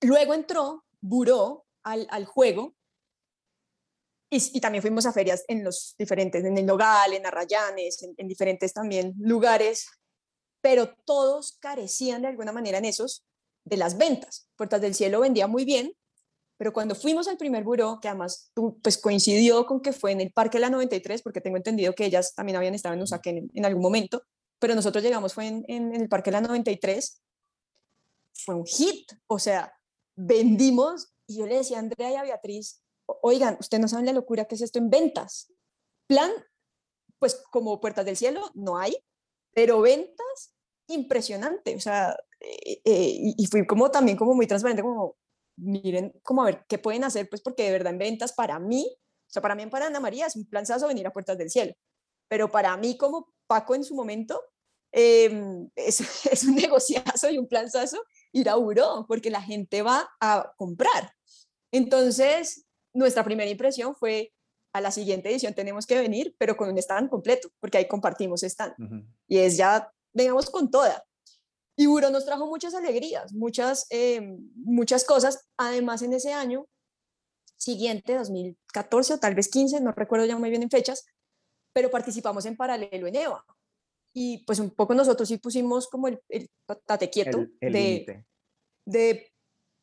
[0.00, 2.76] Luego entró Buró al, al juego
[4.30, 8.28] y, también fuimos a ferias en los diferentes, en el Nogal, en Arrayanes, en, en
[8.28, 9.88] diferentes también lugares,
[10.60, 13.24] pero todos carecían de alguna manera en esos
[13.64, 14.48] de las ventas.
[14.56, 15.94] Puertas del Cielo vendía muy bien,
[16.58, 20.32] pero cuando fuimos al primer buró, que además pues coincidió con que fue en el
[20.32, 23.82] Parque La 93, porque tengo entendido que ellas también habían estado en Usaquén en, algún
[23.82, 24.22] momento,
[24.58, 27.22] pero nosotros llegamos fue en, en, el Parque La 93,
[28.34, 29.72] fue un hit, o sea,
[30.16, 32.82] vendimos, y yo le decía a Andrea y a Beatriz,
[33.22, 35.52] oigan, ustedes no saben la locura que es esto en ventas.
[36.06, 36.30] Plan,
[37.18, 38.96] pues como Puertas del Cielo, no hay,
[39.54, 40.54] pero ventas,
[40.88, 45.16] impresionante, o sea, eh, eh, y, fui como también como muy transparente, como
[45.58, 48.86] miren, como a ver qué pueden hacer, pues porque de verdad en ventas para mí,
[48.90, 51.50] o sea, para mí en para Ana María es un planzazo venir a Puertas del
[51.50, 51.74] Cielo,
[52.28, 54.40] pero para mí como Paco en su momento,
[54.92, 56.00] em, es,
[56.32, 61.12] es, un negociazo y un planzazo ir a Buró, porque la gente va a comprar.
[61.72, 64.32] Entonces, nuestra primera impresión fue,
[64.72, 68.42] a la siguiente edición tenemos que venir, pero con un stand completo, porque ahí compartimos
[68.42, 68.74] stand.
[69.26, 71.02] Y es ya, vengamos con toda.
[71.78, 75.46] Y Buró nos trajo muchas alegrías, muchas, eh, muchas cosas.
[75.56, 76.66] Además, en ese año
[77.56, 81.06] siguiente, 2014 o tal vez 15, no recuerdo ya muy bien en fechas,
[81.72, 83.44] pero participamos en paralelo en EVA.
[84.12, 86.50] Y pues un poco nosotros sí pusimos como el, el
[86.84, 88.24] tate quieto de,
[88.84, 89.32] de,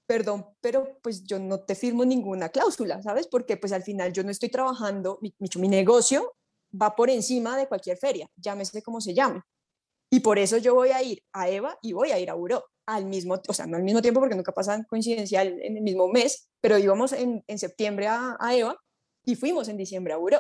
[0.05, 3.25] perdón, pero pues yo no te firmo ninguna cláusula, ¿sabes?
[3.27, 6.36] Porque pues al final yo no estoy trabajando, mi, mi negocio
[6.73, 9.41] va por encima de cualquier feria, llámese como se llame.
[10.15, 12.63] Y por eso yo voy a ir a EVA y voy a ir a Buró
[12.86, 16.08] al mismo, o sea, no al mismo tiempo porque nunca pasan coincidencial en el mismo
[16.08, 18.82] mes, pero íbamos en, en septiembre a, a, EVA
[19.25, 20.39] y fuimos en diciembre a Buró.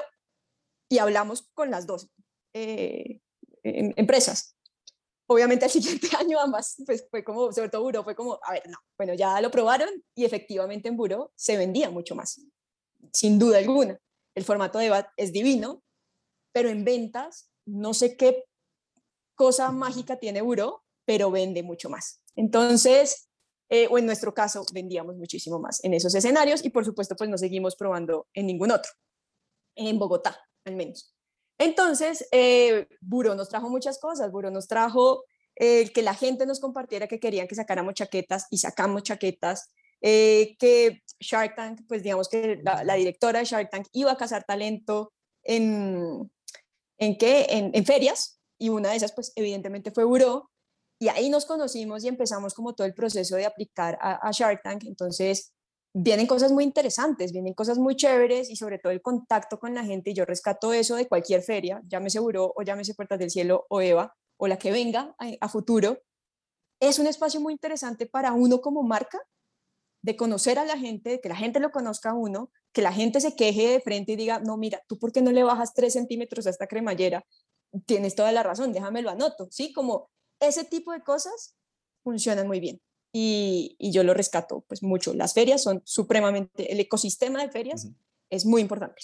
[0.87, 2.07] Y hablamos con las dos
[2.53, 3.19] eh,
[3.63, 4.55] em, empresas.
[5.27, 8.63] Obviamente al siguiente año ambas, pues fue como, sobre todo Buró, fue como, a ver,
[8.69, 12.39] no, bueno, ya lo probaron y efectivamente en Buró se vendía mucho más,
[13.11, 13.99] sin duda alguna.
[14.35, 15.83] El formato de EVA es divino,
[16.53, 18.45] pero en ventas no sé qué
[19.35, 22.21] cosa mágica tiene Buró, pero vende mucho más.
[22.35, 23.29] Entonces,
[23.69, 27.29] eh, o en nuestro caso, vendíamos muchísimo más en esos escenarios y por supuesto, pues
[27.29, 28.91] no seguimos probando en ningún otro,
[29.75, 31.15] en Bogotá al menos.
[31.57, 34.31] Entonces, eh, Buró nos trajo muchas cosas.
[34.31, 35.23] Buró nos trajo
[35.55, 39.69] eh, que la gente nos compartiera que querían que sacáramos chaquetas y sacamos chaquetas.
[40.01, 44.43] Eh, que Shark Tank, pues digamos que la, directora de Shark Tank iba a cazar
[44.43, 46.29] talento en,
[46.97, 47.45] ¿en qué?
[47.49, 50.49] En ferias, y una de esas pues evidentemente fue Buró
[50.99, 54.85] y ahí nos conocimos y empezamos como todo el proceso de aplicar a, Shark Tank,
[54.85, 55.53] entonces
[55.93, 59.83] vienen cosas muy interesantes, vienen cosas muy chéveres y sobre todo el contacto con la
[59.83, 63.65] gente y yo rescato eso de cualquier feria, llámese Buró o llámese Puertas del Cielo
[63.69, 66.01] o Eva o la que venga a, a futuro,
[66.79, 69.19] es un espacio muy interesante para uno como marca
[70.05, 72.93] de conocer a la gente, de que la gente lo conozca a uno, que la
[72.93, 75.73] gente se queje de frente y diga, no, mira, ¿tú por qué no le bajas
[75.73, 77.25] tres centímetros a esta cremallera?
[77.85, 79.73] Tienes toda la razón, déjame lo anoto, ¿sí?
[79.73, 80.09] Como
[80.39, 81.55] ese tipo de cosas
[82.03, 85.13] funcionan muy bien y, y yo lo rescato pues mucho.
[85.13, 87.89] Las ferias son supremamente, el ecosistema de ferias
[88.29, 89.01] es muy importante.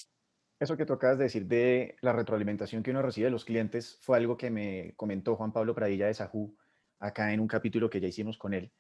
[0.59, 4.17] Eso que tocas de decir de la retroalimentación que uno recibe de los clientes fue
[4.17, 6.55] algo que me comentó Juan Pablo Pradilla de Sajú
[6.99, 8.71] acá en un capítulo que ya hicimos con él.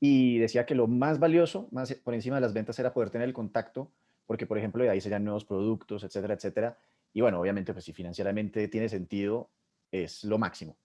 [0.00, 3.26] Y decía que lo más valioso, más por encima de las ventas, era poder tener
[3.26, 3.90] el contacto,
[4.26, 6.78] porque, por ejemplo, de ahí serían nuevos productos, etcétera, etcétera.
[7.18, 9.50] Y bueno, obviamente, pues si financieramente tiene sentido,
[9.90, 10.76] es lo máximo.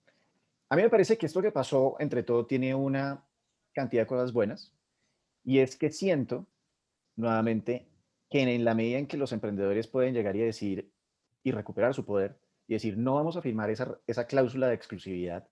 [0.67, 3.23] A mí me parece que esto que pasó, entre todo, tiene una
[3.71, 4.73] cantidad de cosas buenas.
[5.43, 6.47] Y es que siento,
[7.15, 7.87] nuevamente,
[8.31, 10.91] que en la medida en que los emprendedores pueden llegar y decir
[11.43, 15.47] y recuperar su poder y decir, no vamos a firmar esa, esa cláusula de exclusividad,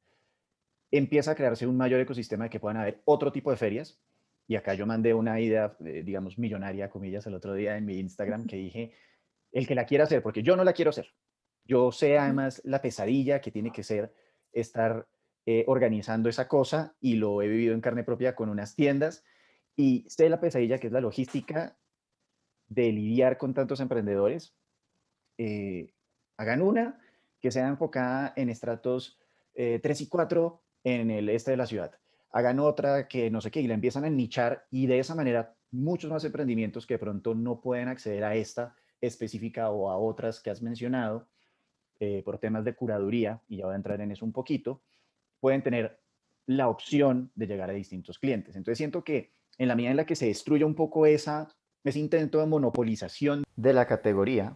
[0.90, 4.02] empieza a crearse un mayor ecosistema de que puedan haber otro tipo de ferias.
[4.48, 8.00] Y acá yo mandé una idea, eh, digamos, millonaria, comillas, el otro día en mi
[8.00, 8.94] Instagram que dije,
[9.52, 11.14] el que la quiera hacer, porque yo no la quiero hacer.
[11.66, 14.14] Yo sé además la pesadilla que tiene que ser
[14.52, 15.08] estar
[15.46, 19.24] eh, organizando esa cosa y lo he vivido en carne propia con unas tiendas
[19.76, 21.78] y sé la pesadilla que es la logística
[22.68, 24.56] de lidiar con tantos emprendedores.
[25.38, 25.94] Eh,
[26.38, 27.00] hagan una
[27.40, 29.20] que sea enfocada en estratos
[29.56, 31.92] 3 eh, y 4 en el este de la ciudad.
[32.32, 35.56] Hagan otra que no sé qué y la empiezan a nichar y de esa manera
[35.72, 40.40] muchos más emprendimientos que de pronto no pueden acceder a esta específica o a otras
[40.40, 41.28] que has mencionado
[42.00, 44.82] eh, por temas de curaduría, y ya voy a entrar en eso un poquito,
[45.40, 46.00] pueden tener
[46.46, 48.56] la opción de llegar a distintos clientes.
[48.56, 51.50] Entonces siento que en la medida en la que se destruya un poco esa
[51.84, 54.56] ese intento de monopolización de la categoría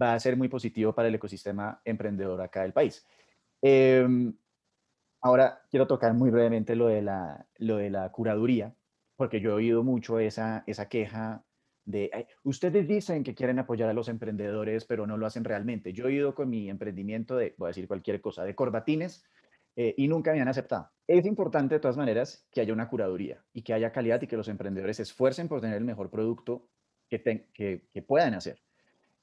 [0.00, 3.06] va a ser muy positivo para el ecosistema emprendedor acá del país.
[3.62, 4.34] Em,
[5.20, 8.74] ahora quiero tocar muy brevemente lo de la, lo de la curaduría,
[9.16, 11.44] porque yo he oído mucho esa, esa queja
[11.84, 15.92] de, ustedes dicen que quieren apoyar a los emprendedores, pero no lo hacen realmente.
[15.92, 19.24] Yo he ido con mi emprendimiento de, voy a decir cualquier cosa, de corbatines,
[19.76, 20.90] eh, y nunca me han aceptado.
[21.06, 24.36] Es importante de todas maneras que haya una curaduría y que haya calidad y que
[24.36, 26.68] los emprendedores se esfuercen por tener el mejor producto
[27.08, 28.62] que, que, puedan hacer.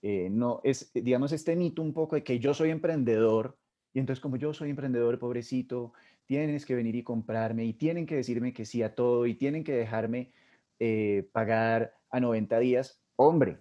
[0.01, 3.57] Eh, no es, digamos, este mito un poco de que yo soy emprendedor
[3.93, 5.93] y entonces como yo soy emprendedor pobrecito,
[6.25, 9.63] tienes que venir y comprarme y tienen que decirme que sí a todo y tienen
[9.63, 10.31] que dejarme
[10.79, 13.01] eh, pagar a 90 días.
[13.15, 13.59] Hombre,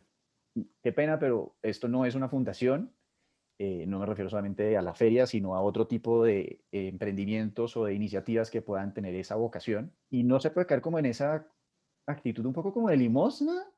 [0.82, 2.92] qué pena, pero esto no es una fundación
[3.62, 7.76] eh, no me refiero solamente a la feria, sino a otro tipo de eh, emprendimientos
[7.76, 9.92] o de iniciativas que puedan tener esa vocación.
[10.08, 11.46] Y no se puede caer como en esa
[12.06, 13.70] actitud un poco como de limosna,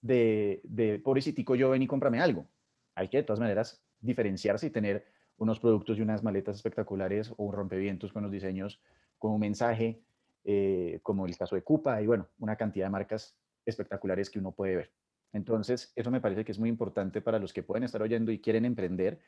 [0.00, 2.46] de, de pobrecitico yo ven y cómprame algo.
[2.94, 5.04] Hay que de todas maneras diferenciarse y tener
[5.36, 8.80] unos productos y unas maletas espectaculares o un rompevientos con los diseños
[9.18, 10.00] con un mensaje,
[10.44, 13.36] eh, como el caso de Cupa y bueno, una cantidad de marcas
[13.68, 14.92] espectaculares que uno puede ver.
[15.32, 18.40] Entonces, eso me parece que es muy importante para los que pueden estar oyendo y
[18.40, 19.20] quieren emprender,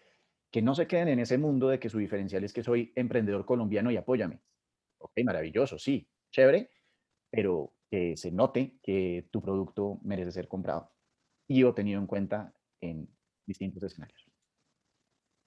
[0.51, 3.45] que no se queden en ese mundo de que su diferencial es que soy emprendedor
[3.45, 4.41] colombiano y apóyame.
[4.99, 6.71] Ok, maravilloso, sí, chévere,
[7.31, 10.93] pero que se note que tu producto merece ser comprado
[11.47, 13.09] y o tenido en cuenta en
[13.47, 14.25] distintos escenarios.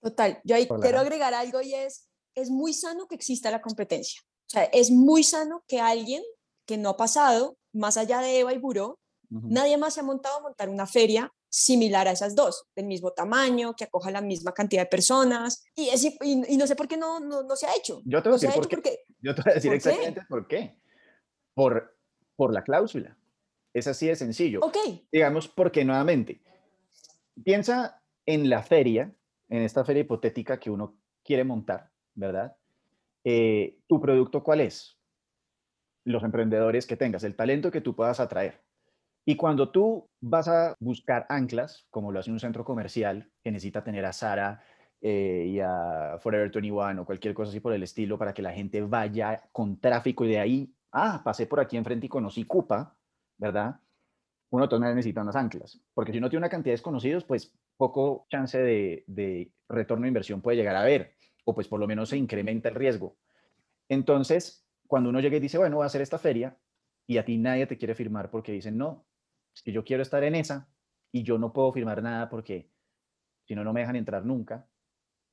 [0.02, 4.22] Total, yo ahí quiero agregar algo y es, es muy sano que exista la competencia.
[4.22, 6.22] O sea, es muy sano que alguien
[6.66, 9.00] que no ha pasado más allá de Eva y Buró
[9.42, 13.12] Nadie más se ha montado a montar una feria similar a esas dos, del mismo
[13.12, 15.90] tamaño, que acoja la misma cantidad de personas, y,
[16.22, 18.02] y, no sé por qué no, no, se ha hecho.
[18.06, 19.00] Yo te voy a decir, por qué.
[19.22, 20.78] Yo te voy a decir exactamente por qué.
[21.54, 21.98] Por,
[22.36, 23.18] por la cláusula.
[23.74, 24.60] Es así de sencillo.
[24.62, 24.78] Ok.
[25.12, 26.42] Digamos, porque nuevamente,
[27.44, 29.16] piensa en la feria,
[29.50, 32.56] en esta feria hipotética que uno quiere montar, ¿verdad?
[33.24, 34.98] Eh, ¿Tu producto cuál es?
[36.06, 38.62] Los emprendedores que tengas, el talento que tú puedas atraer.
[39.26, 43.84] Y cuando tú vas a buscar anclas, como lo hace un centro comercial, que necesita
[43.84, 44.62] tener a Sara
[45.02, 48.52] eh, y a Forever 21 o cualquier cosa así por el estilo, para que la
[48.52, 52.98] gente vaya con tráfico y de ahí, ah, pasé por aquí enfrente y conocí Cupa,
[53.38, 53.80] ¿verdad?
[54.50, 58.28] Uno también necesita unas anclas, porque si uno tiene una cantidad de desconocidos, pues poco
[58.30, 62.10] chance de, de retorno de inversión puede llegar a haber, o pues por lo menos
[62.10, 63.16] se incrementa el riesgo.
[63.90, 64.63] Entonces,
[64.94, 66.56] cuando uno llega y dice, bueno, voy a hacer esta feria,
[67.08, 69.08] y a ti nadie te quiere firmar porque dicen, no,
[69.52, 70.70] es que yo quiero estar en esa
[71.12, 72.70] y yo no puedo firmar nada porque
[73.48, 74.70] si no, no me dejan entrar nunca,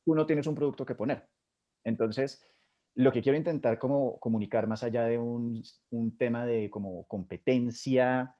[0.02, 1.28] tú no tienes un producto que poner.
[1.84, 2.42] Entonces,
[2.94, 5.62] lo que quiero intentar como comunicar más allá de un,
[6.16, 8.34] tema de como competencia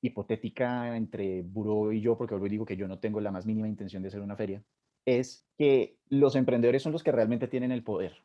[0.00, 3.68] hipotética entre Buró y yo, porque hoy digo que yo no tengo la más mínima
[3.68, 4.60] intención de hacer una feria,
[5.06, 8.24] es que los emprendedores son los que realmente tienen el poder.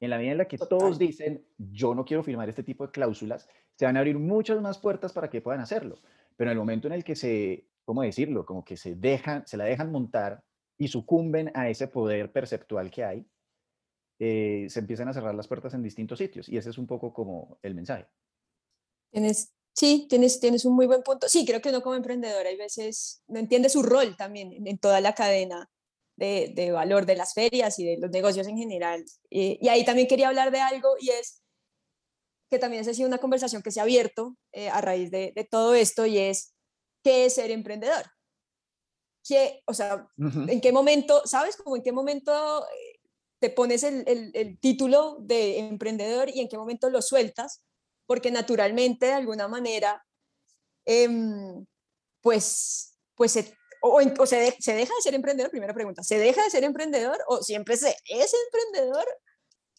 [0.00, 2.92] En la medida en la que todos dicen, yo no quiero firmar este tipo de
[2.92, 6.00] cláusulas, se van a abrir muchas más puertas para que puedan hacerlo.
[6.36, 8.44] Pero en el momento en el que se, ¿cómo decirlo?
[8.44, 10.42] Como que se dejan, se la dejan montar
[10.76, 13.26] y sucumben a ese poder perceptual que hay,
[14.18, 16.48] eh, se empiezan a cerrar las puertas en distintos sitios.
[16.48, 18.06] Y ese es un poco como el mensaje.
[19.10, 21.26] Tienes, sí, tienes, tienes un muy buen punto.
[21.28, 25.00] Sí, creo que uno como emprendedor hay veces no entiende su rol también en toda
[25.00, 25.70] la cadena
[26.16, 29.04] de, valor de las ferias y de los negocios en general.
[29.30, 31.42] y ahí también quería hablar de algo y es
[32.50, 35.74] que también ha sido una conversación que se ha abierto eh, a raíz de, todo
[35.74, 36.54] esto y es,
[37.02, 38.04] ¿qué es ser emprendedor?
[39.26, 43.00] ¿Qué, o sea, ¿en qué momento, sabes, como en qué momento eh,
[43.40, 47.64] te pones el, el, título de emprendedor y en qué momento lo sueltas?
[48.06, 50.04] Porque naturalmente, de alguna manera,
[50.84, 51.66] em,
[52.20, 53.52] pues, pues se
[53.88, 57.76] o, se, deja de ser emprendedor, primera pregunta, ¿se deja de ser emprendedor o siempre
[57.76, 59.06] se es emprendedor?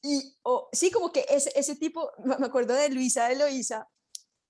[0.04, 3.36] Y o, sí, como que ese, ese tipo, me acuerdo de Luisa de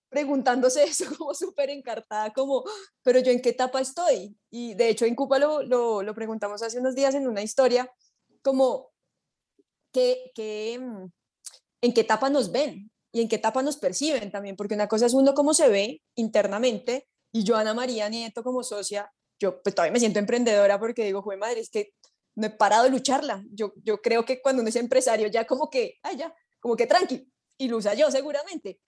[0.10, 2.64] preguntándose eso como súper encartada, como,
[3.04, 4.38] pero yo en qué etapa estoy?
[4.50, 7.92] Y de hecho en Cuba lo, lo, preguntamos hace unos días en una historia,
[8.42, 8.92] como,
[9.92, 12.92] ¿qué, qué, ¿en qué etapa nos ven?
[13.12, 16.02] Y en qué etapa nos perciben también, porque una cosa es uno cómo se ve
[16.16, 21.06] internamente, y yo, Ana María Nieto, como socia, yo pues todavía me siento emprendedora porque
[21.06, 21.94] digo, joder madre, es que
[22.36, 23.44] no he parado de lucharla.
[23.52, 26.88] Yo, yo creo que cuando uno es empresario ya como que, ay, ya, como que
[26.88, 28.80] tranqui, y lo usa yo seguramente.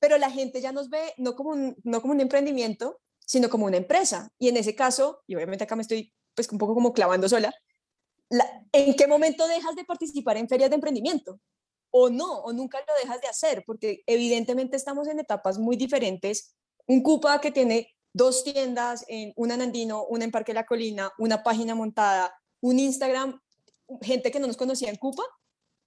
[0.00, 3.66] Pero la gente ya nos ve no como un, no como un emprendimiento, sino como
[3.66, 4.30] una empresa.
[4.38, 7.52] Y en ese caso, y obviamente acá me estoy pues un poco como clavando sola,
[8.72, 11.40] ¿en qué momento dejas de participar en ferias de emprendimiento?
[11.90, 16.54] O no, o nunca lo dejas de hacer, porque evidentemente estamos en etapas muy diferentes
[16.86, 21.10] un Cupa que tiene dos tiendas, en una en Andino, una en Parque La Colina,
[21.16, 23.40] una página montada, un Instagram,
[24.02, 25.22] gente que no nos conocía en Cupa,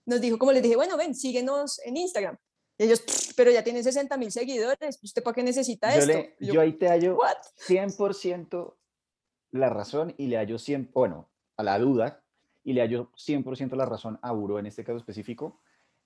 [0.06, 2.38] nos dijo, como les dije, bueno, ven, síguenos en Instagram.
[2.78, 3.04] Y ellos,
[3.36, 6.34] pero ya tienen 60 mil seguidores, ¿usted para qué necesita yo esto?
[6.39, 7.20] yo, ahí te hallo
[7.67, 8.76] 100%
[9.52, 12.24] la razón y le hallo 100, bueno, a la duda,
[12.63, 15.62] y le hallo 100% la razón a Uro en este caso específico,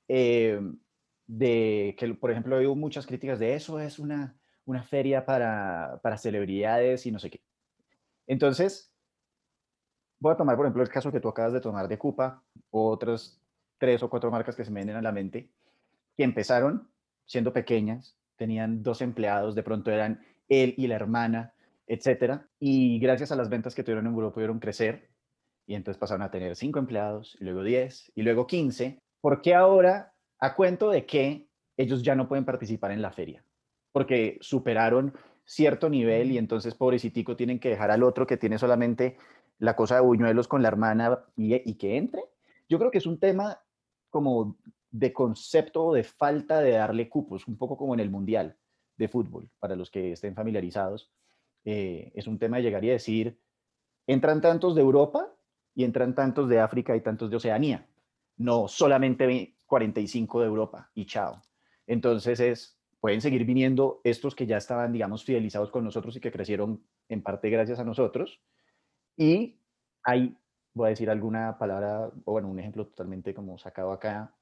[0.08, 0.60] eh,
[1.28, 6.18] de que, por ejemplo, hay muchas críticas de eso es una, una feria para, para
[6.18, 7.42] celebridades y no sé qué.
[8.28, 8.92] Entonces,
[10.20, 13.40] voy a tomar, por ejemplo, el caso que tú acabas de tomar de Cupa, otras
[13.78, 15.50] tres o cuatro marcas que se me vienen a la mente,
[16.18, 16.90] que empezaron
[17.26, 21.54] siendo pequeñas, tenían dos empleados, de pronto eran él y la hermana,
[21.88, 25.10] etcétera, y gracias a las ventas que tuvieron en Europa pudieron crecer,
[25.68, 29.00] y entonces pasaron a tener cinco empleados, luego diez, y luego quince.
[29.22, 31.48] ¿Por qué ahora, a cuento de que
[31.78, 33.44] ellos ya no pueden participar en la feria?
[33.96, 35.14] Porque superaron
[35.46, 39.16] cierto nivel y entonces pobrecitico tienen que dejar al otro que tiene solamente
[39.58, 42.26] la cosa de buñuelos con la hermana y, y que entre.
[42.68, 43.62] Yo creo que es un tema
[44.10, 44.58] como
[44.92, 48.58] de concepto o de falta de darle cupos, un poco como en el Mundial
[48.98, 51.10] de Fútbol, para los que estén familiarizados.
[51.64, 53.40] Eh, es un tema de llegar y decir,
[54.08, 55.34] entran tantos de Europa
[55.74, 57.88] y entran tantos de África y tantos de Oceanía,
[58.36, 61.42] no solamente 45 de Europa y chao.
[61.88, 62.75] Entonces es,
[63.06, 67.22] pueden seguir viniendo estos que ya estaban, digamos, fidelizados con nosotros y que crecieron en
[67.22, 68.42] parte gracias a nosotros.
[69.16, 69.60] Y
[70.02, 70.36] hay,
[70.74, 74.34] voy a decir alguna palabra, o bueno, un ejemplo totalmente como sacado acá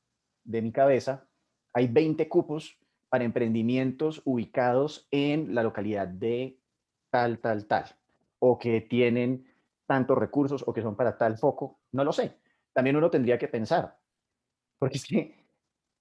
[0.45, 1.28] de mi cabeza,
[1.73, 6.58] hay 20 cupos para emprendimientos ubicados en la localidad de
[7.10, 7.84] tal, tal, tal,
[8.39, 9.45] o que tienen
[9.86, 12.38] tantos recursos o que son para tal foco, no lo sé.
[12.71, 13.99] También uno tendría que pensar,
[14.80, 15.42] porque es que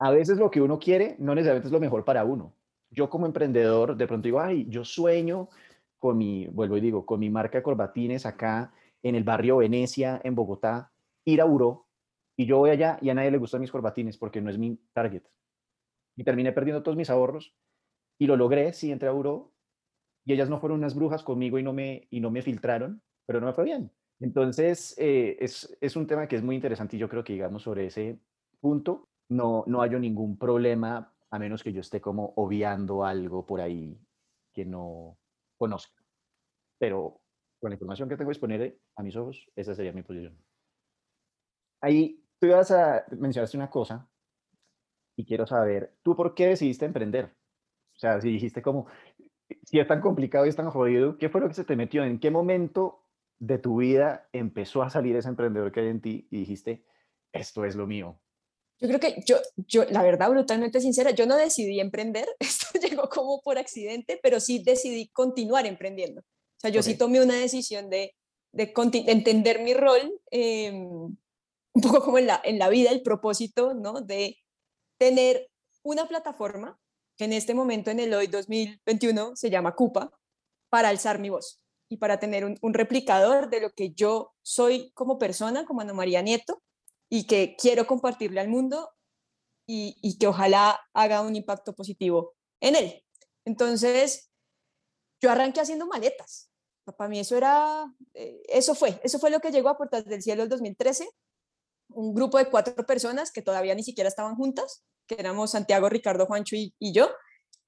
[0.03, 2.53] a veces lo que uno quiere no necesariamente es lo mejor para uno.
[2.91, 5.49] Yo como emprendedor de pronto digo, ay, yo sueño
[6.01, 8.73] con mi, vuelvo y digo, con mi marca de corbatines acá
[9.05, 10.91] en el barrio Venecia, en Bogotá,
[11.25, 11.87] ir a Uro
[12.37, 14.77] y yo voy allá y a nadie le gustan mis corbatines porque no es mi
[14.93, 15.23] target.
[16.17, 17.55] Y terminé perdiendo todos mis ahorros
[18.19, 19.53] y lo logré, sí, entré a Euro
[20.25, 23.41] y ellas no fueron unas brujas conmigo y no me, y no me filtraron, pero
[23.41, 23.93] no me fue bien.
[24.19, 27.63] Entonces, eh, es, es, un tema que es muy interesante y yo creo que, digamos,
[27.63, 28.19] sobre ese
[28.61, 33.61] punto no, no hay ningún problema a menos que yo esté como obviando algo por
[33.61, 33.99] ahí
[34.53, 35.19] que no
[35.57, 36.03] conozca.
[36.79, 37.23] Pero
[37.59, 40.37] con la información que tengo disponible a mis ojos, esa sería mi posición.
[41.81, 44.09] Ahí tú ibas a mencionaste una cosa
[45.17, 47.37] y quiero saber, ¿tú por qué decidiste emprender?
[47.95, 48.87] O sea, si dijiste como,
[49.65, 52.05] si es tan complicado y es tan jodido, ¿qué fue lo que se te metió?
[52.05, 53.07] ¿En qué momento
[53.39, 56.85] de tu vida empezó a salir ese emprendedor que hay en ti y dijiste,
[57.33, 58.21] esto es lo mío?
[58.83, 63.09] Yo creo que yo, yo, la verdad, brutalmente sincera, yo no decidí emprender, esto llegó
[63.09, 66.21] como por accidente, pero sí decidí continuar emprendiendo.
[66.21, 68.17] O sea, yo sí tomé una decisión de,
[68.53, 68.73] de,
[69.07, 70.21] entender mi rol.
[70.33, 70.73] Eh,
[71.75, 74.01] un poco como en la, en la vida, el propósito, ¿no?
[74.01, 74.37] De
[74.99, 75.49] tener
[75.83, 76.79] una plataforma
[77.17, 80.13] que en este momento, en el hoy 2021, se llama Cupa,
[80.69, 84.91] para alzar mi voz y para tener un, un replicador de lo que yo soy
[84.95, 86.63] como persona, como Ana María Nieto,
[87.13, 88.89] y que quiero compartirle al mundo
[89.69, 93.05] y, y que ojalá haga un impacto positivo en él.
[93.45, 94.31] Entonces,
[95.21, 96.51] yo arranqué haciendo maletas.
[96.97, 100.23] Para mí eso era, eh, eso fue, eso fue lo que llegó a Puertas del
[100.23, 101.07] Cielo el 2013
[101.95, 106.27] un grupo de cuatro personas que todavía ni siquiera estaban juntas, que éramos Santiago, Ricardo,
[106.27, 107.11] Juancho y, yo,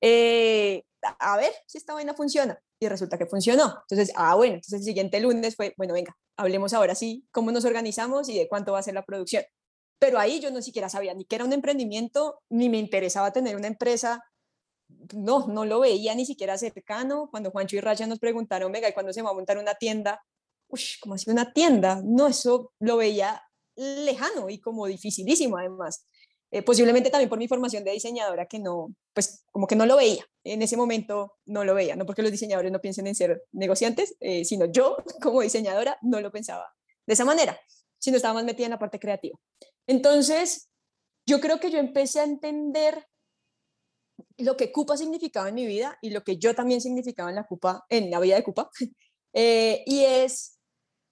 [0.01, 2.59] eh, a ver si esta vaina funciona.
[2.85, 3.79] Y resulta que funcionó.
[3.89, 7.65] Entonces, ah, bueno, entonces el siguiente lunes fue, bueno, venga, hablemos ahora sí, cómo nos
[7.65, 9.43] organizamos y de cuánto va a ser la producción.
[9.99, 13.57] Pero ahí yo no siquiera sabía ni que era un emprendimiento, ni me interesaba tener
[13.57, 14.23] una empresa.
[15.15, 17.29] No, no lo veía ni siquiera cercano.
[17.31, 20.23] Cuando Juancho y Raya nos preguntaron, venga, ¿y cuándo se va a montar una tienda?
[20.69, 22.03] Uy, ¿cómo así una tienda?
[22.05, 23.43] No, eso lo veía
[23.77, 26.07] lejano y como dificilísimo además.
[26.55, 29.97] Eh, posiblemente también por mi formación de diseñadora que no, pues como que no lo
[29.97, 33.43] veía, en ese momento no lo veía, no porque los diseñadores no piensen en ser
[33.51, 36.73] negociantes, eh, sino yo como diseñadora no lo pensaba
[37.09, 37.59] de esa manera,
[37.99, 39.37] sino estaba más metida en la parte creativa.
[39.89, 40.71] Entonces,
[41.27, 43.05] yo creo que yo empecé a entender
[44.39, 47.49] lo que Cupa significaba en mi vida y lo que yo también significaba en la
[47.49, 48.71] Cupa, en la vida de Cupa,
[49.33, 50.54] eh, y es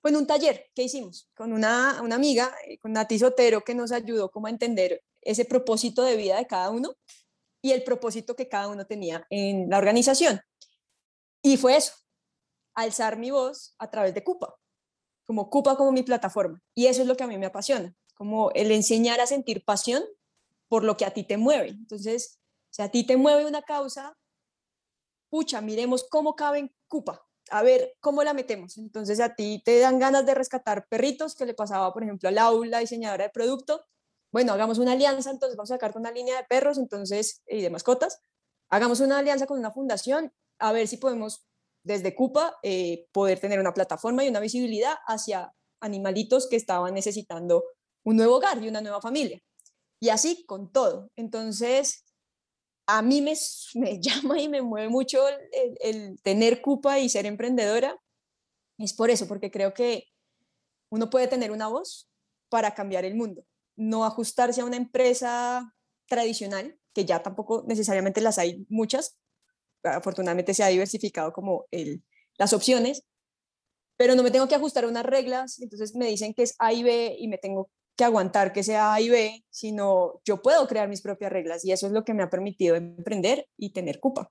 [0.08, 3.92] en un taller que hicimos con una, una amiga, eh, con Nati Sotero, que nos
[3.92, 6.94] ayudó como a entender ese propósito de vida de cada uno
[7.62, 10.40] y el propósito que cada uno tenía en la organización.
[11.42, 11.94] Y fue eso,
[12.74, 14.56] alzar mi voz a través de Cupa,
[15.24, 16.60] como Cupa como mi plataforma.
[16.74, 20.04] Y eso es lo que a mí me apasiona, como el enseñar a sentir pasión
[20.68, 21.68] por lo que a ti te mueve.
[21.68, 22.40] Entonces,
[22.70, 24.16] si a ti te mueve una causa,
[25.28, 28.78] pucha, miremos cómo cabe en Cupa, a ver cómo la metemos.
[28.78, 32.32] Entonces a ti te dan ganas de rescatar perritos, que le pasaba, por ejemplo, a
[32.32, 33.84] Laura, diseñadora de producto.
[34.32, 37.68] Bueno, hagamos una alianza, entonces vamos a sacar una línea de perros entonces, y de
[37.68, 38.22] mascotas.
[38.70, 41.46] Hagamos una alianza con una fundación, a ver si podemos
[41.84, 47.64] desde Cupa eh, poder tener una plataforma y una visibilidad hacia animalitos que estaban necesitando
[48.02, 49.42] un nuevo hogar y una nueva familia.
[50.00, 51.10] Y así con todo.
[51.16, 52.04] Entonces,
[52.86, 53.20] a mí
[53.74, 55.24] me, llama y me mueve mucho
[55.80, 57.96] el, tener Cupa y ser emprendedora.
[58.78, 60.08] Es por eso, porque creo que
[60.90, 62.10] uno puede tener una voz
[62.48, 63.44] para cambiar el mundo,
[63.76, 65.74] no ajustarse a una empresa
[66.06, 69.16] tradicional, que ya tampoco necesariamente las hay muchas,
[69.82, 71.66] afortunadamente se ha diversificado como
[72.36, 73.04] las opciones,
[73.96, 76.72] pero no me tengo que ajustar a unas reglas, entonces me dicen que es A
[76.74, 80.66] y B y me tengo que aguantar que sea A y B, sino yo puedo
[80.66, 84.00] crear mis propias reglas y eso es lo que me ha permitido emprender y tener
[84.00, 84.30] Cupa.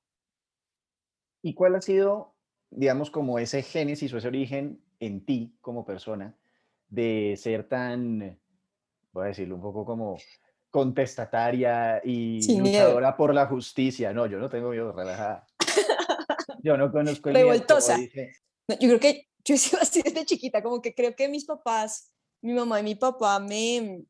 [1.44, 2.36] ¿Y cuál ha sido,
[2.70, 6.38] digamos, como ese génesis o ese origen en ti como persona
[6.88, 8.40] de ser tan,
[9.12, 10.18] voy a decirlo un poco como
[10.70, 14.14] contestataria y luchadora por la justicia?
[14.14, 15.48] No, yo no tengo miedo, relajada.
[16.64, 17.98] Yo no conozco el Revoltosa.
[18.00, 22.12] yo creo que yo he sido así desde chiquita, como que creo que mis papás
[22.42, 24.04] mi mamá y mi papá me,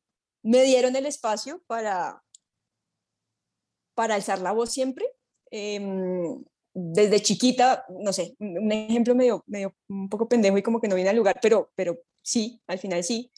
[0.44, 2.24] me dieron el espacio para,
[3.94, 5.06] para alzar la voz siempre.
[5.52, 10.88] Em, desde chiquita, no sé, un ejemplo medio, medio un poco pendejo y como que
[10.88, 13.32] no viene al lugar, pero, pero sí, al final sí.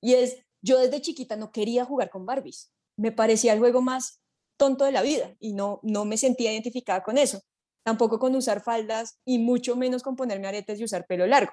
[0.00, 2.72] Y es, yo desde chiquita no quería jugar con Barbies.
[2.96, 4.20] Me parecía el juego más
[4.56, 7.40] tonto de la vida y no, no me sentía identificada con eso.
[7.84, 11.52] Tampoco con usar faldas y mucho menos con ponerme aretes y usar pelo largo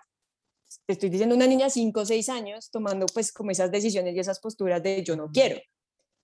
[0.85, 4.15] te estoy diciendo una niña de 5 o 6 años tomando pues como esas decisiones
[4.15, 5.59] y esas posturas de yo no quiero.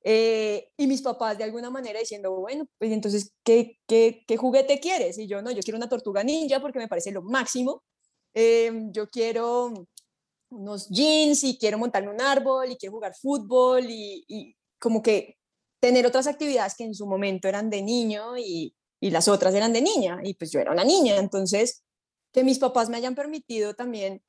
[0.05, 4.79] Eh, y mis papás de alguna manera diciendo, bueno, pues entonces, ¿qué, qué, qué juguete
[4.79, 5.17] quieres?
[5.17, 7.83] Y yo, no, yo quiero una tortuga ninja porque me parece lo máximo.
[8.33, 9.87] Eh, yo quiero
[10.49, 15.37] unos jeans y quiero montarme un árbol y quiero jugar fútbol y, y, como que
[15.79, 19.71] tener otras actividades que en su momento eran de niño y, y las otras eran
[19.71, 20.19] de niña.
[20.23, 21.83] Y pues yo era una niña, entonces
[22.33, 24.21] que mis papás me hayan permitido también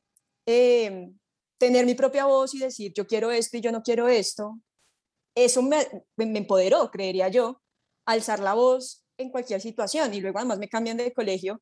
[0.46, 1.18] Em,
[1.58, 4.60] tener mi propia voz y decir yo quiero esto y yo no quiero esto,
[5.34, 5.86] eso me,
[6.16, 7.62] me, empoderó, creería yo,
[8.06, 10.12] alzar la voz en cualquier situación.
[10.14, 11.60] Y luego además me cambian de colegio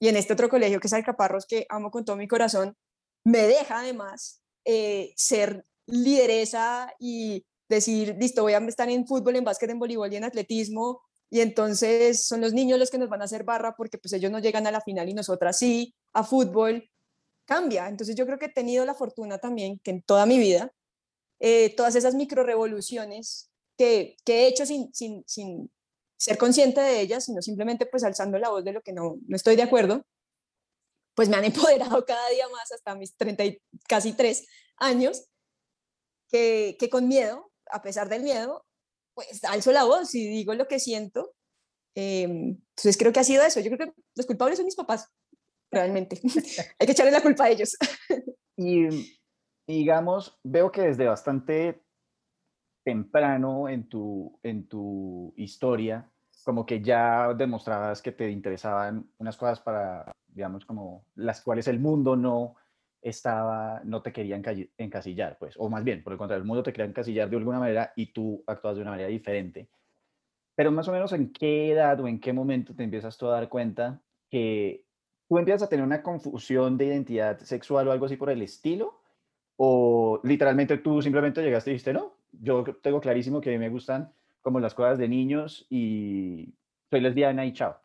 [0.00, 2.76] y en este otro colegio que es Alcaparros, que amo con todo mi corazón,
[3.24, 9.44] me deja además eh, ser lideresa y decir, listo, voy a estar en fútbol, en
[9.44, 11.02] básquet, en voleibol y en atletismo.
[11.30, 14.32] Y entonces son los niños los que nos van a hacer barra porque pues ellos
[14.32, 16.90] no llegan a la final y nosotras sí, a fútbol
[17.44, 17.88] cambia.
[17.88, 20.72] Entonces yo creo que he tenido la fortuna también que en toda mi vida,
[21.40, 25.70] eh, todas esas micro revoluciones que, he hecho sin, sin, sin,
[26.16, 29.36] ser consciente de ellas, sino simplemente pues alzando la voz de lo que no, no
[29.36, 30.04] estoy de acuerdo,
[31.14, 35.26] pues me han empoderado cada día más hasta mis 30 y casi 3 años,
[36.28, 38.64] que, que con miedo, a pesar del miedo,
[39.14, 41.34] pues alzo la voz y digo lo que siento.
[41.94, 43.60] Em, entonces creo que ha sido eso.
[43.60, 45.08] Yo creo que los culpables son mis papás
[45.72, 46.20] realmente.
[46.78, 47.76] Hay que echarle la culpa a ellos.
[48.56, 48.88] y
[49.66, 51.82] digamos, veo que desde bastante
[52.84, 56.08] temprano en tu, en tu historia,
[56.44, 61.78] como que ya demostrabas que te interesaban unas cosas para, digamos, como las cuales el
[61.78, 62.56] mundo no
[63.00, 64.40] estaba, no te quería
[64.78, 67.58] encasillar, pues, o más bien, por el contrario, el mundo te quería encasillar de alguna
[67.58, 69.68] manera y tú actúas de una manera diferente.
[70.54, 73.32] Pero más o menos en qué edad o en qué momento te empiezas tú a
[73.32, 74.84] dar cuenta que
[75.32, 79.00] ¿tú empiezas a tener una confusión de identidad sexual o algo así por el estilo?
[79.56, 83.70] ¿O literalmente tú simplemente llegaste y dijiste, no, yo tengo clarísimo que a mí me
[83.70, 84.12] gustan
[84.42, 86.52] como las cosas de niños y
[86.90, 87.80] soy lesbiana y chao?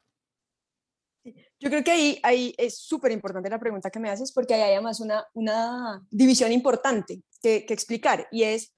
[1.24, 4.74] Yo creo que ahí, ahí es súper importante la pregunta que me haces porque hay
[4.74, 8.76] además una, una división importante que, que explicar y es,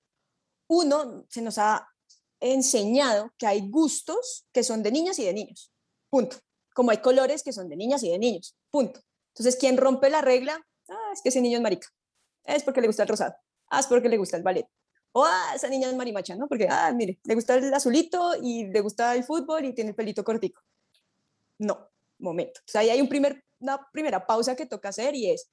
[0.68, 1.88] uno, se nos ha
[2.40, 5.74] enseñado que hay gustos que son de niñas y de niños.
[6.12, 6.38] Punto
[6.80, 9.02] como hay colores que son de niñas y de niños, punto.
[9.30, 10.66] Entonces, ¿quién rompe la regla?
[10.90, 11.88] Ah, es que ese niño es marica.
[12.44, 13.36] Es porque le gusta el rosado.
[13.70, 14.68] Ah, es porque le gusta el ballet.
[15.12, 16.48] O, ah, esa niña es marimacha, ¿no?
[16.48, 19.96] Porque, ah, mire, le gusta el azulito y le gusta el fútbol y tiene el
[19.96, 20.62] pelito cortico.
[21.58, 21.90] No,
[22.20, 22.60] momento.
[22.62, 25.50] O sea, ahí hay un primer, una primera pausa que toca hacer y es,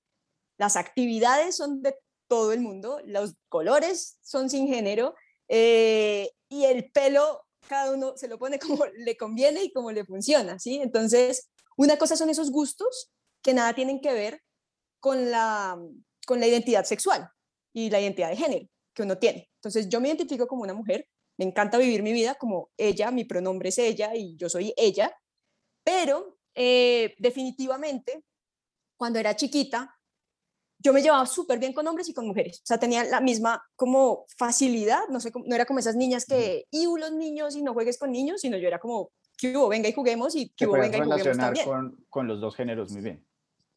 [0.58, 1.96] las actividades son de
[2.28, 5.14] todo el mundo, los colores son sin género
[5.48, 10.04] eh, y el pelo cada uno se lo pone como le conviene y como le
[10.04, 10.80] funciona, ¿sí?
[10.82, 13.10] Entonces, una cosa son esos gustos
[13.42, 14.42] que nada tienen que ver
[15.00, 15.78] con la,
[16.26, 17.30] con la identidad sexual
[17.72, 19.50] y la identidad de género que uno tiene.
[19.56, 21.06] Entonces, yo me identifico como una mujer,
[21.38, 25.14] me encanta vivir mi vida como ella, mi pronombre es ella y yo soy ella,
[25.84, 28.24] pero eh, definitivamente,
[28.96, 29.94] cuando era chiquita,
[30.78, 32.60] yo me llevaba súper bien con hombres y con mujeres.
[32.60, 36.66] O sea, tenía la misma como facilidad, no sé, no era como esas niñas que,
[36.70, 39.88] y los niños y no juegues con niños, sino yo era como, que hubo, venga
[39.88, 41.66] y juguemos y que hubo, venga y juguemos también.
[41.66, 43.26] Con, con los dos géneros muy bien.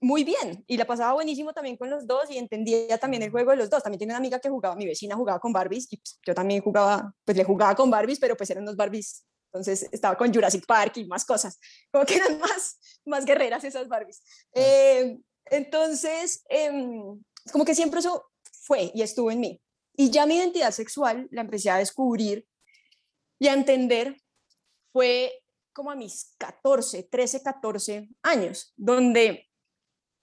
[0.02, 3.52] Muy bien, y la pasaba buenísimo también con los dos y entendía también el juego
[3.52, 3.84] de los dos.
[3.84, 6.62] También tenía una amiga que jugaba, mi vecina jugaba con Barbies y pues, yo también
[6.62, 10.66] jugaba, pues le jugaba con Barbies, pero pues eran unos Barbies entonces estaba con Jurassic
[10.66, 11.60] Park y más cosas,
[11.92, 14.22] como que eran más, más guerreras esas Barbies.
[14.54, 17.20] Eh, entonces, em,
[17.52, 18.30] como que siempre eso
[18.62, 19.62] fue y estuvo en mí.
[19.96, 22.46] Y ya mi identidad sexual la empecé a descubrir
[23.40, 24.22] y a entender
[24.94, 25.39] fue
[25.80, 29.48] como a mis 14, 13, 14 años, donde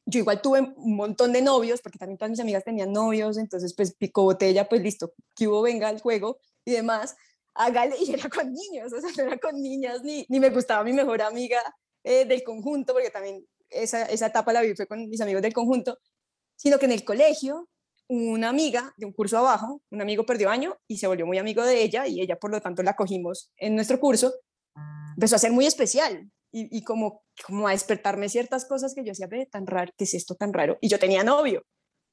[0.04, 3.72] yo igual tuve un montón de novios, porque también todas mis amigas tenían novios, entonces
[3.74, 7.16] pues pico botella, pues listo, que hubo, venga el juego y demás,
[7.54, 10.84] hágale, y era con niños, o sea, no era con niñas, ni, ni me gustaba
[10.84, 11.58] mi mejor amiga
[12.04, 15.98] eh, del conjunto, porque también esa, esa etapa la viví con mis amigos del conjunto,
[16.54, 17.66] sino que en el colegio
[18.08, 21.64] una amiga de un curso abajo, un amigo perdió año y se volvió muy amigo
[21.64, 24.34] de ella y ella por lo tanto la cogimos en nuestro curso,
[25.16, 29.10] empezó a ser muy especial y, y como, como a despertarme ciertas cosas que yo
[29.10, 30.78] decía, ve, tan raro, ¿qué es esto tan raro?
[30.80, 31.62] Y yo tenía novio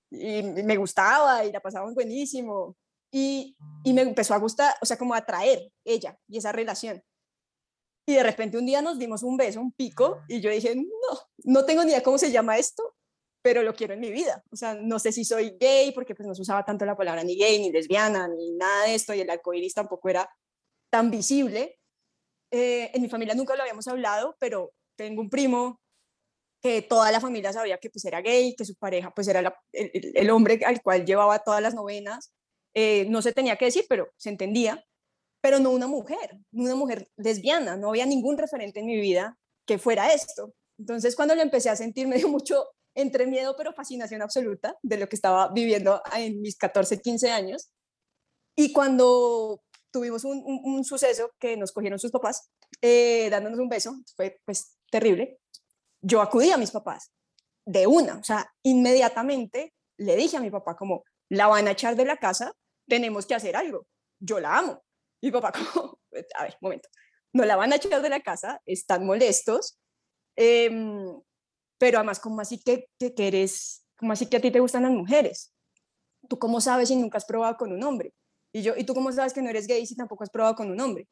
[0.10, 2.76] y me gustaba y la pasábamos buenísimo
[3.12, 7.04] y, y me empezó a gustar, o sea, como a atraer ella y esa relación.
[8.08, 11.20] Y de repente un día nos dimos un beso, un pico, y yo dije, no,
[11.46, 12.96] no tengo ni idea cómo se llama esto,
[13.42, 14.44] pero lo quiero en mi vida.
[14.52, 17.24] O sea, no sé si soy gay, porque pues no se usaba tanto la palabra
[17.24, 20.30] ni gay, ni lesbiana, ni nada de esto, y el arcoíris tampoco era
[20.90, 21.80] tan visible.
[22.56, 25.82] Eh, en mi familia nunca lo habíamos hablado, pero tengo un primo
[26.62, 29.40] que toda la familia sabía que pues era gay, que su pareja pues era
[29.72, 32.32] el, el, hombre al cual llevaba todas las novenas.
[32.76, 34.86] Eh, no se tenía que decir, pero se entendía
[35.44, 39.38] pero no una mujer, una mujer lesbiana, no había ningún referente en mi vida
[39.68, 40.54] que fuera esto.
[40.80, 44.98] Entonces cuando lo empecé a sentir me dio mucho entre miedo pero fascinación absoluta de
[44.98, 47.72] lo que estaba viviendo en mis 14, 15 años.
[48.56, 49.62] Y cuando
[49.94, 52.50] tuvimos un, suceso que nos cogieron sus papás
[52.82, 55.40] eh, dándonos un beso, fue pues terrible,
[56.02, 57.12] yo acudí a mis papás
[57.66, 61.96] de una, o sea, inmediatamente le dije a mi papá como, la van a echar
[61.96, 62.52] de la casa,
[62.88, 63.86] tenemos que hacer algo,
[64.20, 64.84] yo la amo,
[65.22, 66.00] mi papá como,
[66.36, 66.90] a ver, momento,
[67.32, 69.80] no la van a echar de la casa, están molestos,
[70.36, 71.22] em,
[71.78, 74.92] pero además, como así que, que, eres, como así que a ti te gustan las
[74.92, 75.54] mujeres?
[76.28, 78.14] ¿Tú cómo sabes si nunca has probado con un hombre?
[78.54, 80.70] Y yo, ¿y tú cómo sabes que no eres gay si tampoco has probado con
[80.70, 81.08] un hombre?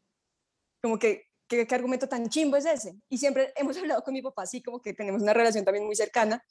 [0.82, 2.96] Como que, ¿qué, qué argumento tan chimbo es ese?
[3.10, 5.96] Y siempre hemos hablado con mi papá así, como que tenemos una relación también muy
[5.96, 6.44] cercana.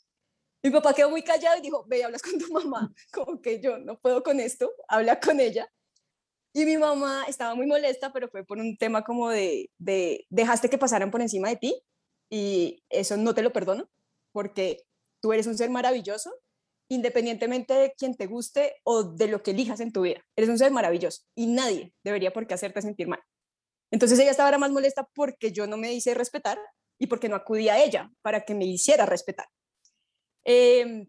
[0.63, 2.93] Mi papá quedó muy callado y dijo, ve hablas con tu mamá.
[3.13, 5.67] Como que yo no puedo con esto, habla con ella.
[6.53, 10.69] Y mi mamá estaba muy molesta, pero fue por un tema como de, de, dejaste
[10.69, 11.83] que pasaran por encima de ti
[12.29, 13.89] y eso no te lo perdono
[14.33, 14.85] porque
[15.21, 16.33] tú eres un ser maravilloso,
[16.91, 20.21] independientemente de quien te guste o de lo que elijas en tu vida.
[20.37, 23.21] Eres un ser maravilloso y nadie debería por qué hacerte sentir mal.
[23.93, 26.59] Entonces ella estaba más molesta porque yo no me hice respetar
[26.99, 29.47] y porque no acudí a ella para que me hiciera respetar.
[30.45, 31.07] Eh,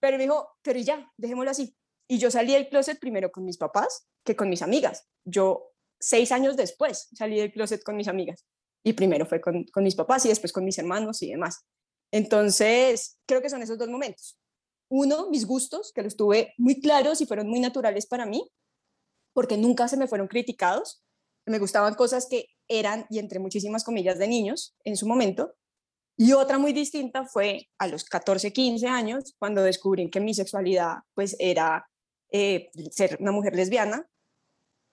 [0.00, 1.74] pero me dijo, pero ya, dejémoslo así.
[2.08, 5.08] Y yo salí del closet primero con mis papás que con mis amigas.
[5.24, 8.46] Yo seis años después salí del closet con mis amigas.
[8.84, 11.64] Y primero fue con, con mis papás y después con mis hermanos y demás.
[12.12, 14.36] Entonces, creo que son esos dos momentos.
[14.94, 18.52] Uno, mis gustos, que los tuve muy claros y fueron muy naturales para mí,
[19.32, 21.02] porque nunca se me fueron criticados.
[21.46, 25.54] Me gustaban cosas que eran, y entre muchísimas comillas, de niños en su momento.
[26.18, 30.98] Y otra muy distinta fue a los 14, 15 años, cuando descubrí que mi sexualidad
[31.14, 31.88] pues era
[32.30, 34.06] eh, ser una mujer lesbiana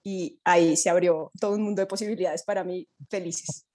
[0.02, 3.66] y ahí se abrió todo un mundo de posibilidades para mí felices.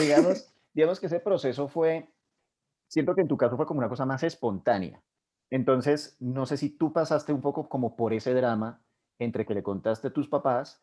[0.00, 2.08] digamos, digamos que ese proceso fue,
[2.86, 5.02] siento que en tu caso fue como una cosa más espontánea.
[5.52, 8.82] Entonces, no sé si tú pasaste un poco como por ese drama
[9.18, 10.82] entre que le contaste a tus papás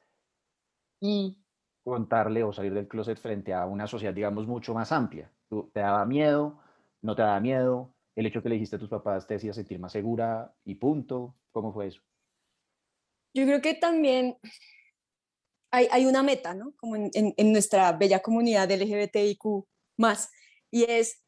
[1.01, 1.39] y
[1.83, 5.31] contarle o salir del closet frente a una sociedad, digamos, mucho más amplia.
[5.73, 6.59] ¿Te daba miedo?
[7.01, 7.95] ¿No te daba miedo?
[8.15, 11.33] ¿El hecho que le dijiste a tus papás te hacía sentir más segura y punto?
[11.51, 12.03] ¿Cómo fue eso?
[13.33, 14.37] Yo creo que también
[15.71, 16.75] hay, una meta, ¿no?
[16.75, 19.65] Como en, en, nuestra bella comunidad LGBTIQ
[19.97, 20.29] más,
[20.69, 21.23] y es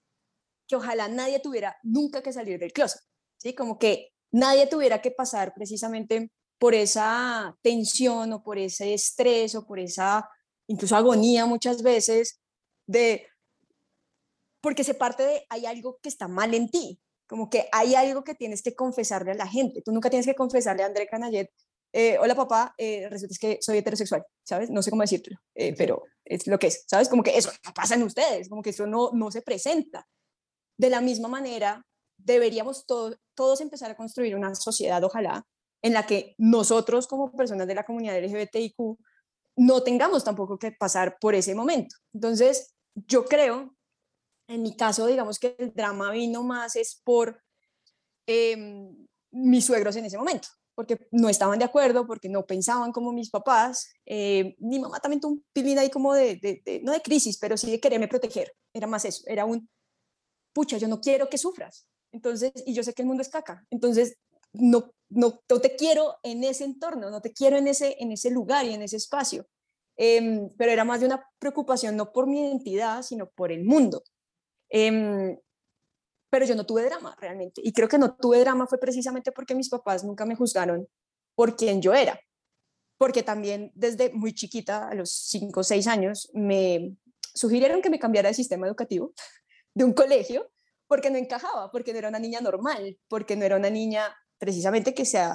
[0.67, 3.01] que ojalá nadie tuviera nunca que salir del closet,
[3.41, 3.55] ¿sí?
[3.55, 9.65] Como que nadie tuviera que pasar precisamente por esa tensión o por ese estrés o
[9.65, 10.29] por esa
[10.67, 12.39] incluso agonía muchas veces
[12.85, 13.27] de
[14.61, 18.23] porque se parte de hay algo que está mal en ti, como que hay algo
[18.23, 19.81] que tienes que confesarle a la gente.
[19.81, 21.49] Tú nunca tienes que confesarle a André Canayet
[21.93, 24.69] eh, hola papá, eh, resulta que soy heterosexual, ¿sabes?
[24.69, 27.09] No sé cómo decirlo, eh, pero es lo que es, ¿sabes?
[27.09, 30.07] Como que eso no pasa en ustedes, como que eso no, no se presenta.
[30.77, 31.85] De la misma manera,
[32.24, 35.45] deberíamos todos empezar a construir una sociedad, ojalá,
[35.82, 38.97] en la que nosotros como personas de la comunidad LGBTIQ
[39.57, 41.95] no tengamos tampoco que pasar por ese momento.
[42.13, 43.76] Entonces, yo creo,
[44.47, 47.41] en mi caso, digamos que el drama vino más es por
[48.28, 53.11] em, mis suegros en ese momento, porque no estaban de acuerdo, porque no pensaban como
[53.11, 53.91] mis papás.
[54.05, 57.57] Eh, mi mamá también tuvo un pilín ahí como de, de, no de crisis, pero
[57.57, 58.53] sí de quererme proteger.
[58.74, 59.69] Era más eso, era un,
[60.53, 61.88] pucha, yo no quiero que sufras.
[62.12, 63.66] Entonces, y yo sé que el mundo es caca.
[63.70, 64.18] Entonces,
[64.53, 68.66] no, no, te quiero en ese entorno, no te quiero en ese, en ese lugar
[68.66, 69.47] y en ese espacio.
[69.97, 74.03] Em, pero era más de una preocupación no por mi identidad, sino por el mundo.
[74.70, 75.38] Em,
[76.30, 77.62] pero yo no tuve drama realmente.
[77.64, 80.88] Y creo que no tuve drama fue precisamente porque mis papás nunca me juzgaron
[81.36, 82.20] por quien yo era.
[82.97, 86.95] Porque también desde muy chiquita, a los 5 o 6 años, me
[87.34, 89.14] sugirieron que me cambiara de sistema educativo,
[89.74, 90.49] de un colegio,
[90.91, 94.93] porque no encajaba, porque no era una niña normal, porque no era una niña precisamente
[94.93, 95.25] que se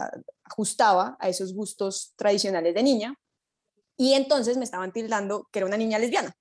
[0.45, 3.15] ajustaba a esos gustos tradicionales de niña.
[3.97, 6.37] Y entonces me estaban tildando que era una niña lesbiana.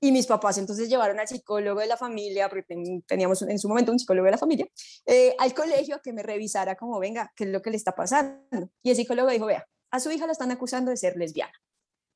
[0.00, 2.76] Y mis papás entonces llevaron al psicólogo de la familia, porque
[3.08, 4.68] teníamos en su momento un psicólogo de la familia,
[5.04, 7.90] eh, al colegio a que me revisara como, venga, qué es lo que le está
[7.90, 8.70] pasando.
[8.84, 11.60] Y el psicólogo dijo, vea, a su hija la están acusando de ser lesbiana,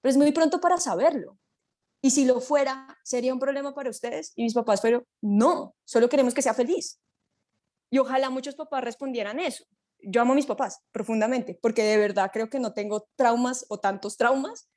[0.00, 1.36] pero es muy pronto para saberlo.
[2.06, 4.32] Y si lo fuera, ¿sería un problema para ustedes?
[4.36, 7.00] Y mis papás fueron, no, solo queremos que sea feliz.
[7.90, 9.64] Y ojalá muchos papás respondieran eso.
[9.98, 13.80] Yo amo a mis papás profundamente, porque de verdad creo que no tengo traumas o
[13.80, 14.68] tantos traumas.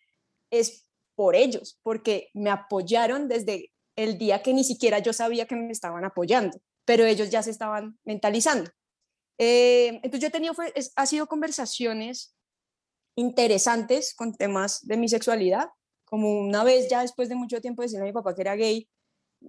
[0.49, 5.55] Es por ellos, porque me apoyaron desde el día que ni siquiera yo sabía que
[5.55, 8.71] me estaban apoyando, pero ellos ya se estaban mentalizando.
[9.38, 10.55] Eh, entonces yo he tenido,
[10.95, 12.36] ha sido conversaciones
[13.15, 15.69] interesantes con temas de mi sexualidad,
[16.10, 18.89] como una vez ya después de mucho tiempo decirle a mi papá que era gay,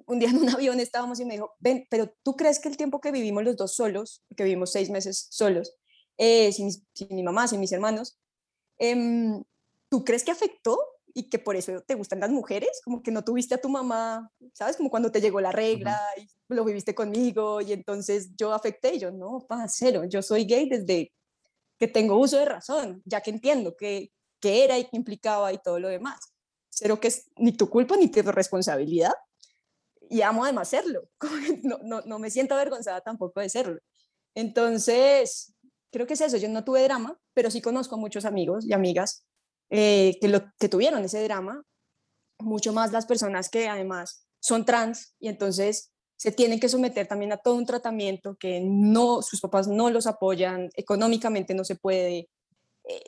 [0.06, 2.76] un día en un avión estábamos y me dijo, ven, pero tú crees que el
[2.76, 5.74] tiempo que vivimos los dos solos, que vivimos seis meses solos,
[6.18, 6.70] eh, sin,
[7.10, 8.18] mi mamá, sin mis hermanos,
[8.78, 9.42] em,
[9.88, 10.78] ¿tú crees que afectó
[11.14, 12.80] y que por eso te gustan las mujeres?
[12.84, 14.76] Como que no tuviste a tu mamá, ¿sabes?
[14.76, 18.98] Como cuando te llegó la regla y lo viviste conmigo y entonces yo afecté y
[18.98, 21.12] yo, no, pa, cero, yo soy gay desde
[21.78, 25.58] que tengo uso de razón, ya que entiendo qué que era y qué implicaba y
[25.58, 26.29] todo lo demás.
[26.70, 29.12] Cero que es ni tu culpa ni tu responsabilidad
[30.10, 31.08] y amo además serlo.
[31.62, 33.80] No, no, no, me siento avergonzada tampoco de serlo.
[34.34, 35.54] Entonces,
[35.90, 36.36] creo que es eso.
[36.36, 39.24] Yo no tuve drama, pero sí conozco muchos amigos y amigas
[39.70, 41.62] eh, que, lo, que tuvieron ese drama,
[42.38, 47.32] mucho más las personas que además son trans y entonces se tienen que someter también
[47.32, 52.28] a todo un tratamiento que no, sus papás no los apoyan, económicamente no se puede.
[52.84, 53.02] Eh,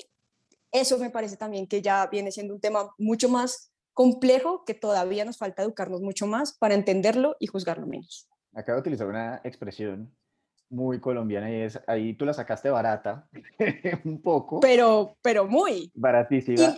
[0.73, 5.25] eso me parece también que ya viene siendo un tema mucho más complejo que todavía
[5.25, 8.29] nos falta educarnos mucho más para entenderlo y juzgarlo menos.
[8.55, 10.15] Acabo de utilizar una expresión
[10.71, 13.29] muy colombiana y es, ahí tú la sacaste barata,
[14.05, 14.61] un poco.
[14.61, 15.93] Pero, pero muy.
[15.95, 16.77] Baratísima.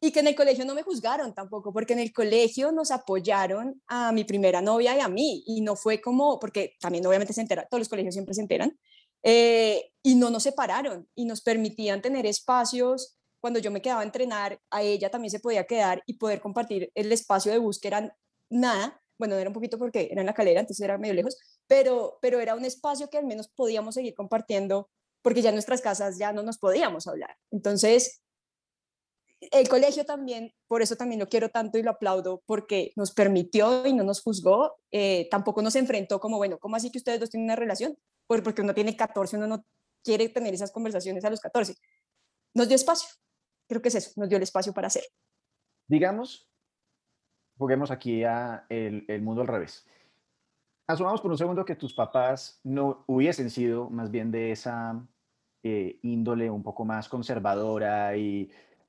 [0.00, 3.82] Y, que en el colegio no me juzgaron tampoco, porque en el colegio nos apoyaron
[3.88, 7.40] a mi primera novia y a mí, y no fue como, porque también obviamente se
[7.40, 8.78] entera, todos los colegios siempre se enteran,
[9.28, 14.04] eh, y no nos separaron y nos permitían tener espacios cuando yo me quedaba a
[14.04, 18.16] entrenar, a ella también se podía quedar y poder compartir el espacio de búsqueda,
[18.48, 22.18] nada, bueno, era un poquito porque era en la calera, entonces era medio lejos, pero,
[22.22, 24.90] pero era un espacio que al menos podíamos seguir compartiendo
[25.22, 27.36] porque ya en nuestras casas ya no nos podíamos hablar.
[27.50, 28.22] Entonces,
[29.40, 33.86] el colegio también, por eso también lo quiero tanto y lo aplaudo, porque nos permitió
[33.86, 37.30] y no nos juzgó, eh, tampoco nos enfrentó como, bueno, ¿cómo así que ustedes dos
[37.30, 37.98] tienen una relación?
[38.26, 39.64] Porque uno tiene 14, uno no
[40.02, 41.74] quiere tener esas conversaciones a los 14.
[42.54, 43.08] Nos dio espacio,
[43.68, 45.04] creo que es eso, nos dio el espacio para hacer.
[45.88, 46.48] Digamos,
[47.58, 49.86] juguemos aquí a el, el mundo al revés.
[50.88, 55.06] Asumamos por un segundo que tus papás no hubiesen sido más bien de esa
[55.68, 58.48] eh, índole un poco más conservadora y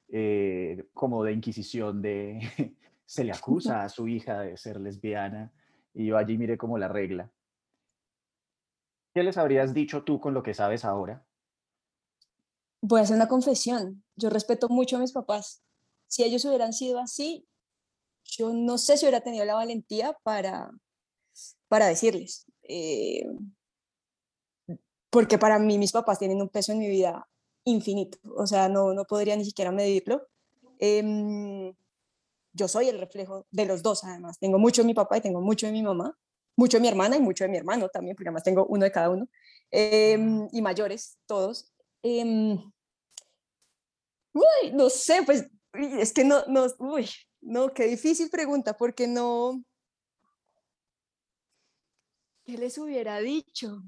[0.09, 2.39] eh, como de inquisición de
[3.05, 5.51] se le acusa a su hija de ser lesbiana
[5.95, 7.31] y yo allí miré como la regla.
[9.17, 11.25] ¿Qué les habrías dicho tú con lo que sabes ahora?
[12.81, 14.03] voy a hacer una confesión.
[14.15, 15.63] Yo respeto mucho a mis papás.
[16.05, 17.47] Si ellos hubieran sido así,
[18.25, 20.69] yo no sé si hubiera tenido la valentía para,
[21.67, 22.45] para decirles.
[22.61, 23.25] Eh,
[25.09, 27.27] porque para mí mis papás tienen un peso en mi vida
[27.63, 28.19] infinito.
[28.35, 30.27] O sea, no, no podría ni siquiera medirlo.
[30.77, 31.73] Em,
[32.53, 34.37] yo soy el reflejo de los dos, además.
[34.37, 36.15] Tengo mucho de mi papá y tengo mucho de mi mamá.
[36.57, 38.91] Mucho de mi hermana y mucho de mi hermano también, porque además tengo uno de
[38.91, 39.27] cada uno.
[39.71, 41.71] Em, y mayores, todos.
[42.03, 42.59] Em,
[44.33, 47.09] Uy, no sé, pues es que no, no, uy,
[47.41, 49.63] no, qué difícil pregunta, porque no...
[52.45, 53.83] ¿Qué les hubiera dicho?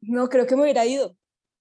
[0.00, 1.16] No, creo que me hubiera ido.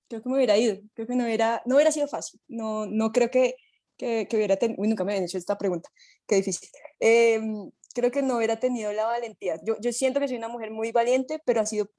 [0.10, 0.78] Creo que me hubiera ido.
[0.94, 2.42] Creo que no hubiera, no hubiera sido fácil.
[2.48, 3.56] No, no creo que,
[4.02, 4.84] que, hubiera tenido...
[4.84, 5.90] Nunca me habían hecho esta pregunta.
[6.28, 6.70] Qué difícil.
[7.00, 9.60] Em, creo que no hubiera tenido la valentía.
[9.64, 11.90] Yo, yo siento que soy una mujer muy valiente, pero ha sido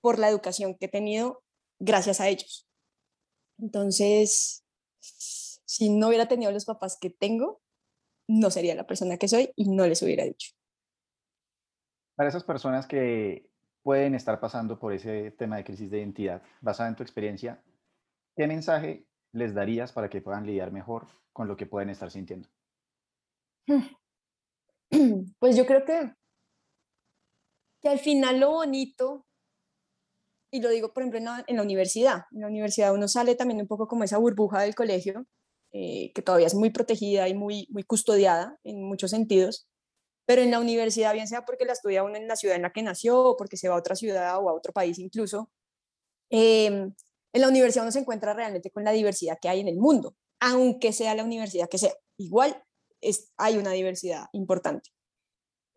[0.00, 1.42] por la educación que he tenido
[1.78, 2.68] gracias a ellos.
[3.58, 4.64] Entonces,
[5.00, 7.60] si no hubiera tenido los papás que tengo,
[8.28, 10.52] no sería la persona que soy y no les hubiera dicho.
[12.16, 13.48] Para esas personas que
[13.82, 17.62] pueden estar pasando por ese tema de crisis de identidad, basada en tu experiencia,
[18.36, 22.48] ¿qué mensaje les darías para que puedan lidiar mejor con lo que pueden estar sintiendo?
[25.40, 26.14] Pues yo creo que,
[27.82, 29.26] que al final lo bonito
[30.54, 32.26] y lo digo, por ejemplo, en la, universidad.
[32.30, 35.26] En la universidad uno sale también un poco como esa burbuja del colegio,
[35.72, 39.66] eh, que todavía es muy protegida y muy, muy custodiada en muchos sentidos,
[40.26, 42.70] pero en la universidad, bien sea porque la estudia uno en la ciudad en la
[42.70, 45.50] que nació, o porque se va a otra ciudad o a otro país incluso,
[46.30, 46.94] em,
[47.32, 50.14] en la universidad uno se encuentra realmente con la diversidad que hay en el mundo,
[50.44, 51.94] aunque sea la universidad que sea.
[52.18, 52.62] Igual
[53.00, 54.90] es, hay una diversidad importante.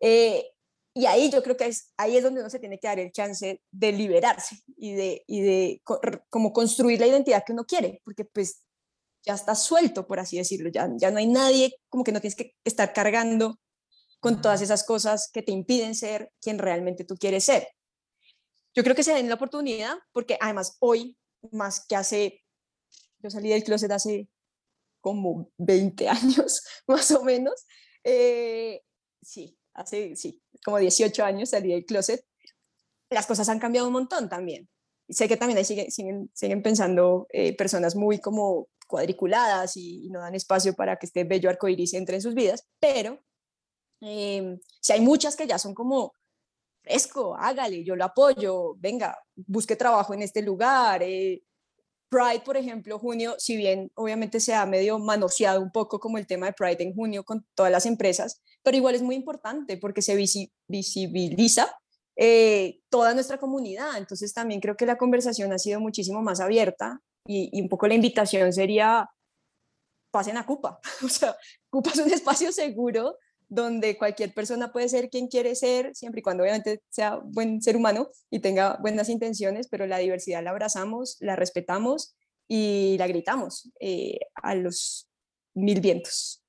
[0.00, 0.50] Eh,
[0.94, 3.10] y ahí yo creo que es, ahí es donde uno se tiene que dar el
[3.10, 5.82] chance de liberarse y de, y de
[6.28, 8.62] como construir la identidad que uno quiere, porque pues
[9.24, 12.36] ya está suelto, por así decirlo, ya, ya no hay nadie, como que no tienes
[12.36, 13.58] que estar cargando
[14.20, 17.68] con todas esas cosas que te impiden ser quien realmente tú quieres ser.
[18.74, 21.16] Yo creo que se den la oportunidad, porque además hoy,
[21.52, 22.44] más que hace,
[23.20, 24.28] yo salí del closet hace
[25.00, 27.66] como 20 años, más o menos,
[28.04, 28.82] eh,
[29.22, 32.24] sí, hace, sí, como 18 años salí del closet,
[33.10, 34.68] las cosas han cambiado un montón también.
[35.08, 40.20] Sé que también ahí siguen, siguen, siguen pensando eh, personas muy como cuadriculadas y, no
[40.20, 43.20] dan espacio para que este bello arcoíris entre en sus vidas, pero
[44.00, 46.12] eh, si hay muchas que ya son como
[46.82, 51.42] fresco, hágale, yo lo apoyo, venga, busque trabajo en este lugar, eh,
[52.08, 56.26] Pride, por ejemplo, junio, si bien obviamente se ha medio manoseado un poco como el
[56.26, 60.02] tema de Pride en junio con todas las empresas, pero igual es muy importante porque
[60.02, 60.16] se
[60.68, 61.70] visibiliza
[62.16, 63.96] eh, toda nuestra comunidad.
[63.98, 67.94] Entonces también creo que la conversación ha sido muchísimo más abierta y, un poco la
[67.94, 69.08] invitación sería,
[70.10, 70.80] pasen a Cupa.
[71.04, 71.36] O sea,
[71.70, 73.16] Cupa es un espacio seguro
[73.48, 77.76] donde cualquier persona puede ser quien quiere ser, siempre y cuando obviamente sea buen ser
[77.76, 82.14] humano y tenga buenas intenciones, pero la diversidad la abrazamos, la respetamos
[82.46, 85.08] y la gritamos eh, a los
[85.54, 86.44] mil vientos.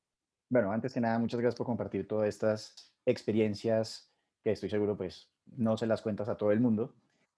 [0.49, 4.11] Bueno, antes que nada, muchas gracias por compartir todas estas experiencias
[4.43, 6.95] que estoy seguro pues no se las cuentas a todo el mundo.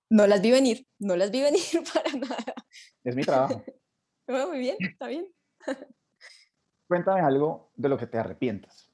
[0.09, 1.61] No las vi venir, no las vi venir
[1.93, 2.53] para nada.
[3.03, 3.63] Es mi trabajo.
[4.27, 5.27] muy bien, está bien.
[6.87, 8.90] Cuéntame algo de lo que te arrepientas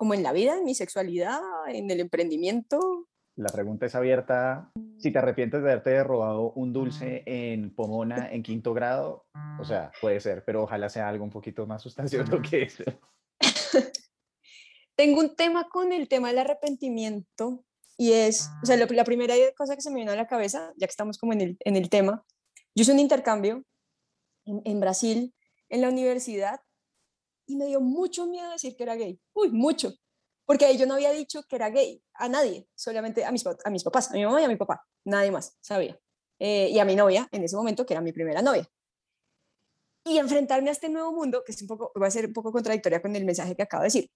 [0.00, 3.06] como en la vida, en mi sexualidad, en el emprendimiento.
[3.36, 4.72] La pregunta es abierta.
[4.96, 9.26] Si te arrepientes de haberte robado un dulce en Pomona en quinto grado,
[9.60, 12.82] o sea, puede ser, pero ojalá sea algo un poquito más sustancioso que eso.
[14.96, 17.62] Tengo un tema con el tema del arrepentimiento
[17.98, 20.86] y es, o sea, la primera cosa que se me vino a la cabeza, ya
[20.86, 22.24] que estamos como en el, en el tema,
[22.74, 23.64] yo hice un intercambio
[24.46, 25.34] en, en Brasil,
[25.68, 26.62] en la universidad,
[27.50, 29.92] y me dio mucho miedo decir que era gay, uy, mucho,
[30.46, 33.84] porque yo no había dicho que era gay a nadie, solamente a mis, a mis
[33.84, 35.98] papás, a mi mamá y a mi papá, nadie más sabía.
[36.38, 38.66] Eh, y a mi novia en ese momento, que era mi primera novia.
[40.04, 42.50] Y enfrentarme a este nuevo mundo, que es un poco, va a ser un poco
[42.50, 44.10] contradictoria con el mensaje que acabo de decir,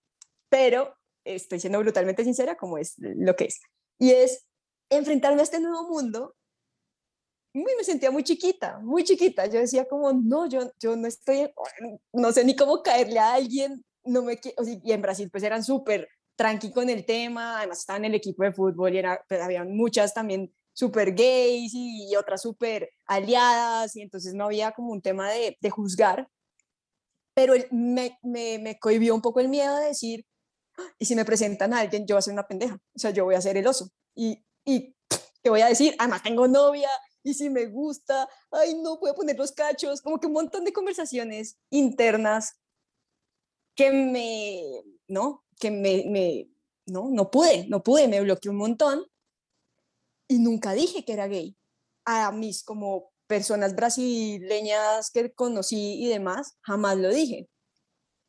[0.48, 3.60] pero estoy siendo brutalmente sincera como es lo que es.
[3.98, 4.46] Y es
[4.90, 6.34] enfrentarme a este nuevo mundo
[7.54, 9.46] me sentía muy chiquita, muy chiquita.
[9.46, 11.50] Yo decía como, no, yo, yo no estoy,
[12.12, 14.38] no sé ni cómo caerle a alguien, no me
[14.82, 18.42] y en Brasil pues eran súper tranqui con el tema, además estaban en el equipo
[18.42, 24.02] de fútbol y era, pues, había muchas también súper gays y, otras súper aliadas y
[24.02, 26.28] entonces no había como un tema de, de juzgar,
[27.34, 30.26] pero me, me, me cohibió un poco el miedo de decir,
[30.78, 33.10] ah, y si me presentan a alguien, yo voy a ser una pendeja, o sea,
[33.10, 33.90] yo voy a ser el oso.
[34.14, 34.94] Y, y
[35.42, 35.94] ¿qué voy a decir?
[35.98, 36.88] Además tengo novia,
[37.24, 40.72] y si me gusta, ay, no puedo poner los cachos, como que un montón de
[40.72, 42.60] conversaciones internas
[43.74, 44.62] que me,
[45.08, 45.42] ¿no?
[45.58, 46.50] Que me, me,
[46.86, 49.06] no, no pude, no pude, me bloqueé un montón
[50.28, 51.56] y nunca dije que era gay.
[52.04, 57.48] A mis como personas brasileñas que conocí y demás, jamás lo dije.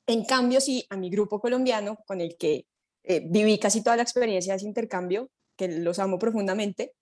[0.08, 2.66] En cambio, sí, a mi grupo colombiano con el que
[3.04, 6.94] eh, viví casi toda la experiencia de ese intercambio, que los amo profundamente,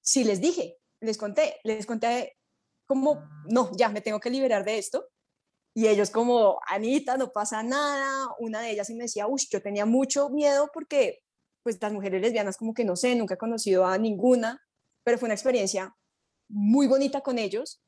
[0.00, 2.36] sí les dije, les conté, les conté
[2.86, 5.08] como, no, ya me tengo que liberar de esto.
[5.74, 8.28] Y ellos como, Anita, no pasa nada.
[8.38, 11.20] Una de ellas me decía, uy, yo tenía mucho miedo porque
[11.62, 14.60] pues las mujeres lesbianas como que no sé, nunca he conocido a ninguna,
[15.04, 15.94] pero fue una experiencia
[16.48, 17.80] muy bonita con ellos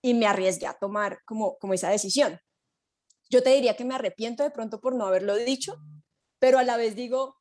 [0.00, 2.38] y me arriesgué a tomar como, como esa decisión.
[3.28, 5.76] Yo te diría que me arrepiento de pronto por no haberlo dicho,
[6.38, 7.36] pero a la vez digo,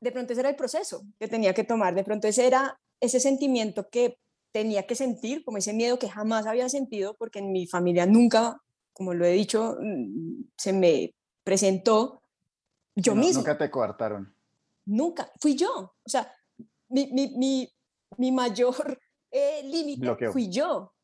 [0.00, 3.20] de pronto ese era el proceso que tenía que tomar, de pronto ese era ese
[3.20, 4.18] sentimiento que
[4.54, 8.62] tenía que sentir, como ese miedo que jamás había sentido, porque en mi familia nunca,
[8.92, 12.22] como lo he dicho, mm, se me presentó
[12.94, 13.40] yo mismo.
[13.40, 14.32] Nunca te coartaron.
[14.86, 15.96] Nunca, fui yo.
[16.04, 16.32] O sea,
[16.88, 17.68] mi, mi, mi,
[18.16, 18.96] mi mayor
[19.32, 20.94] eh, límite fui yo.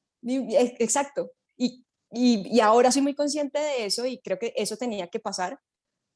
[0.79, 1.33] Exacto.
[1.57, 5.19] Y, y, y ahora soy muy consciente de eso y creo que eso tenía que
[5.19, 5.59] pasar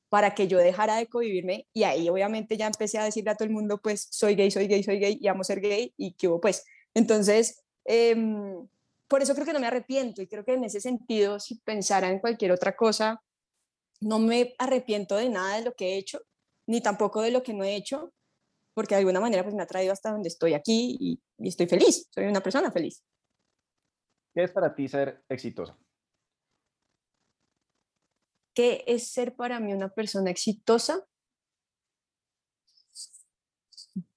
[0.08, 3.48] para que yo dejara de covivirme y ahí obviamente ya empecé a decirle a todo
[3.48, 6.28] el mundo pues soy gay, soy gay, soy gay y amo ser gay y que
[6.28, 6.64] hubo pues
[6.94, 8.66] entonces, em,
[9.08, 12.08] por eso creo que no me arrepiento y creo que en ese sentido, si pensara
[12.08, 13.22] en cualquier otra cosa,
[14.00, 16.20] no me arrepiento de nada de lo que he hecho,
[16.66, 18.12] ni tampoco de lo que no he hecho,
[18.74, 21.66] porque de alguna manera pues me ha traído hasta donde estoy aquí y, y estoy
[21.66, 23.02] feliz, soy una persona feliz.
[24.34, 25.78] ¿Qué es para ti ser exitosa?
[28.54, 31.04] ¿Qué es ser para mí una persona exitosa?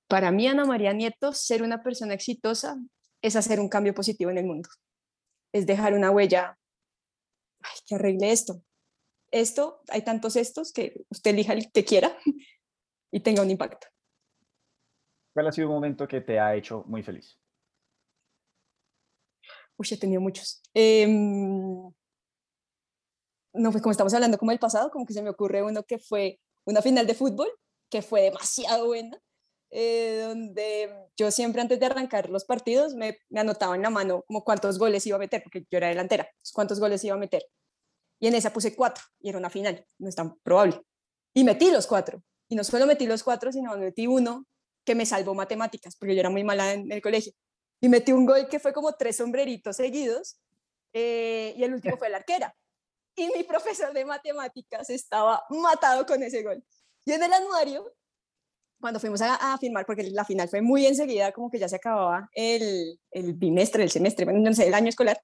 [0.08, 2.78] Para mí, Ana María Nieto, ser una persona exitosa
[3.22, 4.70] es hacer un cambio positivo en el mundo.
[5.52, 6.58] Es dejar una huella.
[7.62, 8.62] Ay, que arregle esto.
[9.32, 12.18] Esto, hay tantos estos que usted elija el que quiera
[13.12, 13.88] y tenga un impacto.
[15.34, 17.38] ¿Cuál ha sido un momento que te ha hecho muy feliz?
[19.76, 20.62] Uy, he tenido muchos.
[20.74, 21.92] Em,
[23.54, 26.00] no, pues como estamos hablando como el pasado, como que se me ocurre uno que
[26.00, 27.50] fue una final de fútbol,
[27.90, 29.20] que fue demasiado buena,
[29.70, 34.44] eh, donde yo siempre antes de arrancar los partidos me, anotaba en la mano como
[34.44, 37.44] cuántos goles iba a meter, porque yo era delantera, cuántos goles iba a meter.
[38.20, 40.82] Y en esa puse cuatro, y era una final, no es tan probable.
[41.34, 42.24] Y metí los cuatro.
[42.50, 44.46] Y no solo metí los cuatro, sino metí uno
[44.86, 47.34] que me salvó matemáticas, porque yo era muy mala en, el colegio.
[47.82, 50.40] Y metí un gol que fue como tres sombreritos seguidos,
[50.94, 52.56] eh, y el último fue la arquera.
[53.16, 56.64] Y mi profesor de matemáticas estaba matado con ese gol.
[57.06, 57.94] Y en el anuario
[58.80, 62.30] cuando fuimos a, firmar, porque la final fue muy enseguida, como que ya se acababa
[62.34, 65.20] el, el bimestre, el semestre, bueno, no sé, el año escolar,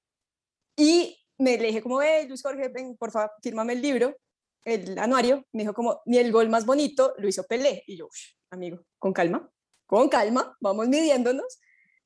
[0.76, 4.16] y me le dije como, hey, Luis Jorge, ven, por favor, fírmame el libro,
[4.64, 8.08] el anuario, me dijo como, ni el gol más bonito lo hizo Pelé, y yo,
[8.50, 9.50] amigo, con calma,
[9.86, 11.60] con calma, vamos midiéndonos,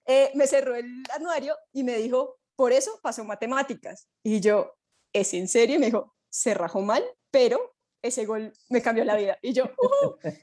[0.06, 4.74] eh, me cerró el anuario y me dijo, por eso pasó matemáticas, y yo,
[5.12, 5.76] ¿es en serio?
[5.76, 7.67] Y me dijo, se rajó mal, pero
[8.02, 9.38] ese gol me cambió la vida.
[9.42, 9.64] Y yo,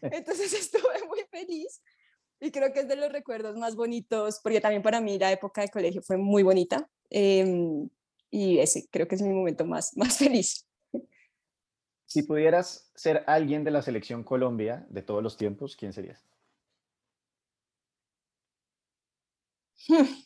[0.02, 1.82] entonces estuve muy feliz.
[2.40, 5.62] Y creo que es de los recuerdos más bonitos, porque también para mí la época
[5.62, 6.90] de colegio fue muy bonita.
[7.10, 7.90] Em,
[8.30, 10.68] y ese creo que es mi momento más, más feliz.
[12.06, 16.24] Si pudieras ser alguien de la selección Colombia de todos los tiempos, ¿quién serías?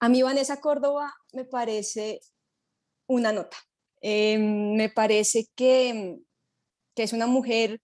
[0.00, 2.20] A mí Vanessa Córdoba me parece
[3.06, 3.56] una nota.
[4.02, 6.18] Em, me parece que,
[6.94, 7.80] que, es una mujer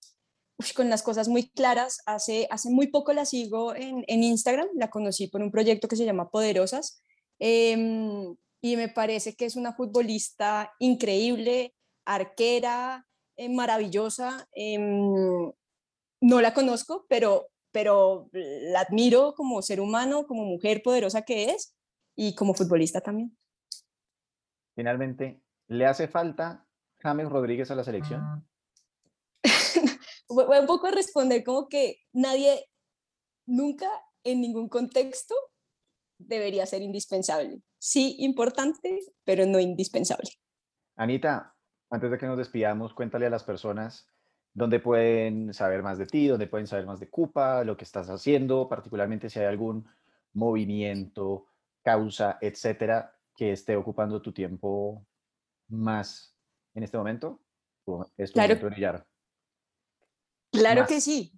[0.74, 2.00] con las cosas muy claras.
[2.06, 5.96] Hace, hace muy poco la sigo en, en Instagram, la conocí por un proyecto que
[5.96, 7.00] se llama Poderosas.
[7.38, 13.06] Em, y me parece que es una futbolista increíble, arquera,
[13.36, 14.48] eh, maravillosa.
[14.52, 15.52] Em,
[16.20, 21.76] no la conozco, pero, pero la admiro como ser humano, como mujer poderosa que es
[22.16, 23.36] y como futbolista también.
[24.74, 26.66] Finalmente, ¿Le hace falta
[26.98, 28.46] James Rodríguez a la selección?
[30.28, 32.64] Voy un poco a responder como que nadie,
[33.46, 33.88] nunca,
[34.24, 35.34] en ningún contexto,
[36.18, 37.62] debería ser indispensable.
[37.78, 40.30] Sí, importante, pero no indispensable.
[40.96, 41.54] Anita,
[41.90, 44.08] antes de que nos despidamos, cuéntale a las personas
[44.54, 48.08] dónde pueden saber más de ti, dónde pueden saber más de Cupa, lo que estás
[48.08, 49.86] haciendo, particularmente si hay algún
[50.32, 51.46] movimiento,
[51.82, 55.06] causa, etcétera, que esté ocupando tu tiempo
[55.68, 56.34] más
[56.74, 57.40] en este momento,
[58.16, 58.48] es tu claro.
[58.48, 59.06] momento de brillar.
[60.50, 61.32] Claro que sí.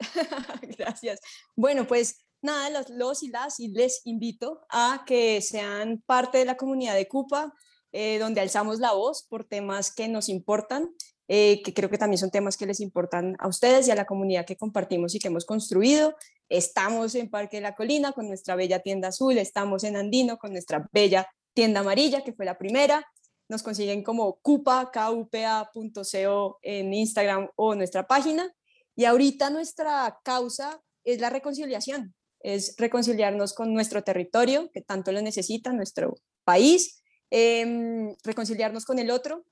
[0.78, 1.20] Gracias.
[1.56, 6.44] Bueno, pues nada, los, los, y las, y les invito a que sean parte de
[6.44, 7.52] la comunidad de CUPA,
[7.92, 10.90] eh, donde alzamos la voz por temas que nos importan,
[11.28, 14.06] eh, que creo que también son temas que les importan a ustedes y a la
[14.06, 16.16] comunidad que compartimos y que hemos construido.
[16.48, 20.52] Estamos en Parque de la Colina con nuestra bella tienda azul, estamos en Andino con
[20.52, 23.06] nuestra bella tienda amarilla, que fue la primera,
[23.50, 28.54] nos consiguen como cupa, kupa.co en Instagram o nuestra página.
[28.94, 35.20] Y ahorita nuestra causa es la reconciliación, es reconciliarnos con nuestro territorio, que tanto lo
[35.20, 39.44] necesita, nuestro país, em, reconciliarnos con el otro,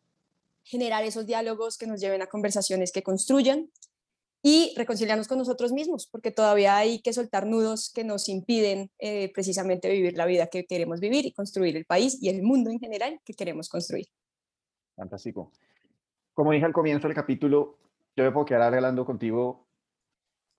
[0.63, 3.69] generar esos diálogos que nos lleven a conversaciones que construyan
[4.43, 9.33] y reconciliarnos con nosotros mismos, porque todavía hay que soltar nudos que nos impiden eh,
[9.33, 12.79] precisamente vivir la vida que queremos vivir y construir el país y el mundo en
[12.79, 14.07] general que queremos construir.
[14.97, 15.53] Fantástico.
[16.35, 17.79] Como dije al comienzo del capítulo,
[18.17, 19.67] yo me puedo quedar hablando contigo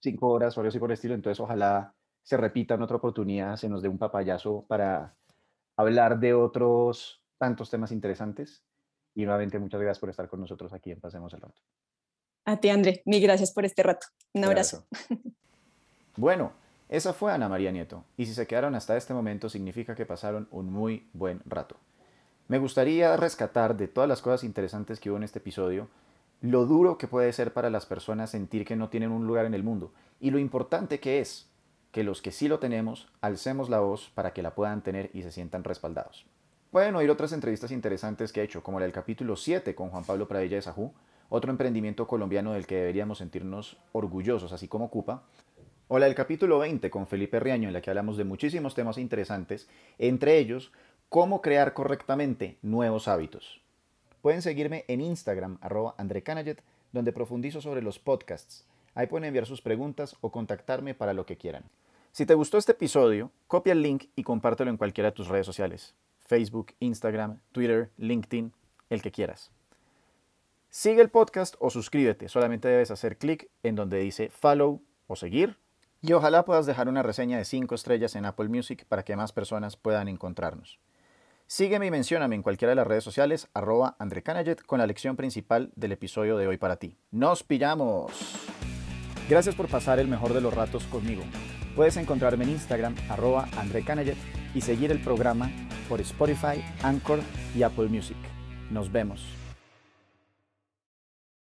[0.01, 3.55] cinco horas o algo así por el estilo, entonces ojalá se repita en otra oportunidad,
[3.55, 5.15] se nos dé un papayazo para
[5.75, 8.63] hablar de otros tantos temas interesantes.
[9.15, 11.61] Y nuevamente muchas gracias por estar con nosotros aquí en Pasemos el Rato.
[12.49, 14.07] A ti, André, mil gracias por este rato.
[14.33, 14.83] Un abrazo.
[16.15, 16.51] Bueno,
[16.89, 20.49] esa fue Ana María Nieto, y si se quedaron hasta este momento significa que pasaron
[20.51, 21.77] un muy buen rato.
[22.49, 25.87] Me gustaría rescatar de todas las cosas interesantes que hubo en este episodio,
[26.41, 29.53] lo duro que puede ser para las personas sentir que no tienen un lugar en
[29.53, 31.47] el mundo, y lo importante que es
[31.93, 35.21] que los que sí lo tenemos, alcemos la voz para que la puedan tener y
[35.21, 36.25] se sientan respaldados.
[36.71, 40.03] Pueden oír otras entrevistas interesantes que he hecho, como la del capítulo 7 con Juan
[40.03, 40.91] Pablo Pradilla de Sajú,
[41.29, 45.23] otro emprendimiento colombiano del que deberíamos sentirnos orgullosos, así como Cupa,
[45.87, 48.97] o la del capítulo 20 con Felipe Riaño, en la que hablamos de muchísimos temas
[48.97, 49.67] interesantes,
[49.97, 50.71] entre ellos,
[51.09, 53.61] cómo crear correctamente nuevos hábitos.
[54.21, 55.95] Pueden seguirme en Instagram, arroba
[56.91, 58.65] donde profundizo sobre los podcasts.
[58.93, 61.63] Ahí pueden enviar sus preguntas o contactarme para lo que quieran.
[62.11, 65.45] Si te gustó este episodio, copia el link y compártelo en cualquiera de tus redes
[65.45, 65.95] sociales.
[66.25, 68.51] Facebook, Instagram, Twitter, LinkedIn,
[68.89, 69.51] el que quieras.
[70.71, 75.57] Sigue el podcast o suscríbete, solamente debes hacer clic en donde dice follow o seguir
[75.99, 79.31] y ojalá puedas dejar una reseña de 5 estrellas en Apple Music para que más
[79.33, 80.79] personas puedan encontrarnos.
[81.47, 84.23] Sígueme y mencióname en cualquiera de las redes sociales, arroba André
[84.67, 86.95] con la lección principal del episodio de hoy para ti.
[87.09, 88.11] ¡Nos pillamos!
[89.27, 91.23] Gracias por pasar el mejor de los ratos conmigo.
[91.75, 93.83] Puedes encontrarme en Instagram, arroba André
[94.53, 95.49] y seguir el programa
[95.89, 97.21] por Spotify, Anchor
[97.55, 98.17] y Apple Music.
[98.69, 99.48] Nos vemos.